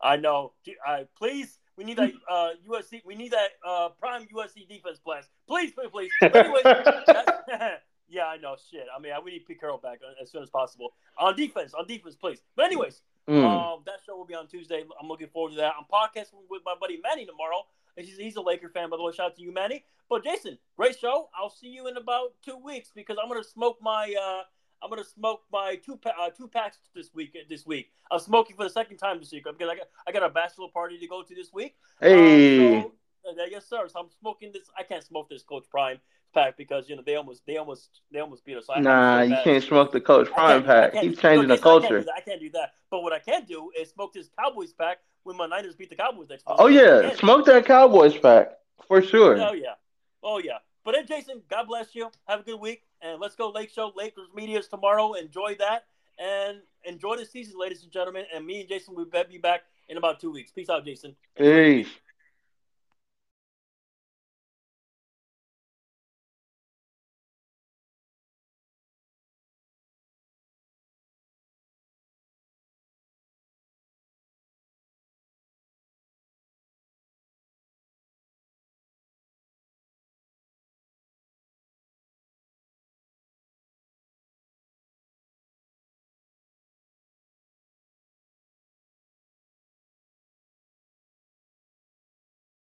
[0.01, 0.53] I know.
[0.87, 3.03] I, please, we need that uh, USC.
[3.05, 5.29] We need that uh, prime USC defense class.
[5.49, 6.11] Please, please, please.
[6.23, 6.63] Anyways,
[8.09, 8.57] yeah, I know.
[8.71, 8.87] Shit.
[8.95, 11.75] I mean, we need Pete Carroll back as soon as possible on defense.
[11.75, 12.41] On defense, please.
[12.55, 13.45] But anyways, mm.
[13.45, 14.85] um, that show will be on Tuesday.
[15.01, 15.73] I'm looking forward to that.
[15.79, 17.67] I'm podcasting with my buddy Manny tomorrow.
[17.97, 19.13] He's, he's a Laker fan, by the way.
[19.13, 19.85] Shout out to you, Manny.
[20.09, 21.29] But Jayson, great show.
[21.39, 24.15] I'll see you in about two weeks because I'm gonna smoke my.
[24.21, 24.43] Uh,
[24.83, 27.37] I'm gonna smoke my two pa- uh, two packs this week.
[27.49, 30.23] This week, I'm smoking for the second time this week because I got I got
[30.23, 31.77] a bachelor party to go to this week.
[32.01, 32.93] Hey, um,
[33.25, 33.89] so, uh, yes, sir.
[33.89, 34.69] So I'm smoking this.
[34.79, 36.01] I can't smoke this Coach Prime
[36.35, 38.67] pack because you know they almost they almost they almost beat us.
[38.67, 40.95] So nah, you can't smoke the Coach Prime pack.
[40.95, 42.01] He's changing the culture.
[42.01, 42.73] I can't, I can't, do that.
[42.91, 45.97] But what I can do is smoke this Cowboys pack when my Niners beat the
[45.97, 46.45] Cowboys next.
[46.47, 48.53] Oh yeah, smoke that Cowboys pack
[48.87, 49.41] for sure.
[49.41, 49.75] Oh yeah,
[50.23, 50.59] oh yeah.
[50.85, 52.11] But then, Jayson, God bless you.
[52.27, 55.15] Have a good week, and let's go Lake Show Lakers Media's tomorrow.
[55.15, 55.87] Enjoy that,
[56.19, 58.25] and enjoy the season, ladies and gentlemen.
[58.35, 60.53] And me and Jayson will be back in about two weeks.
[60.53, 61.15] Peace out, Jayson.
[61.37, 61.89] Peace.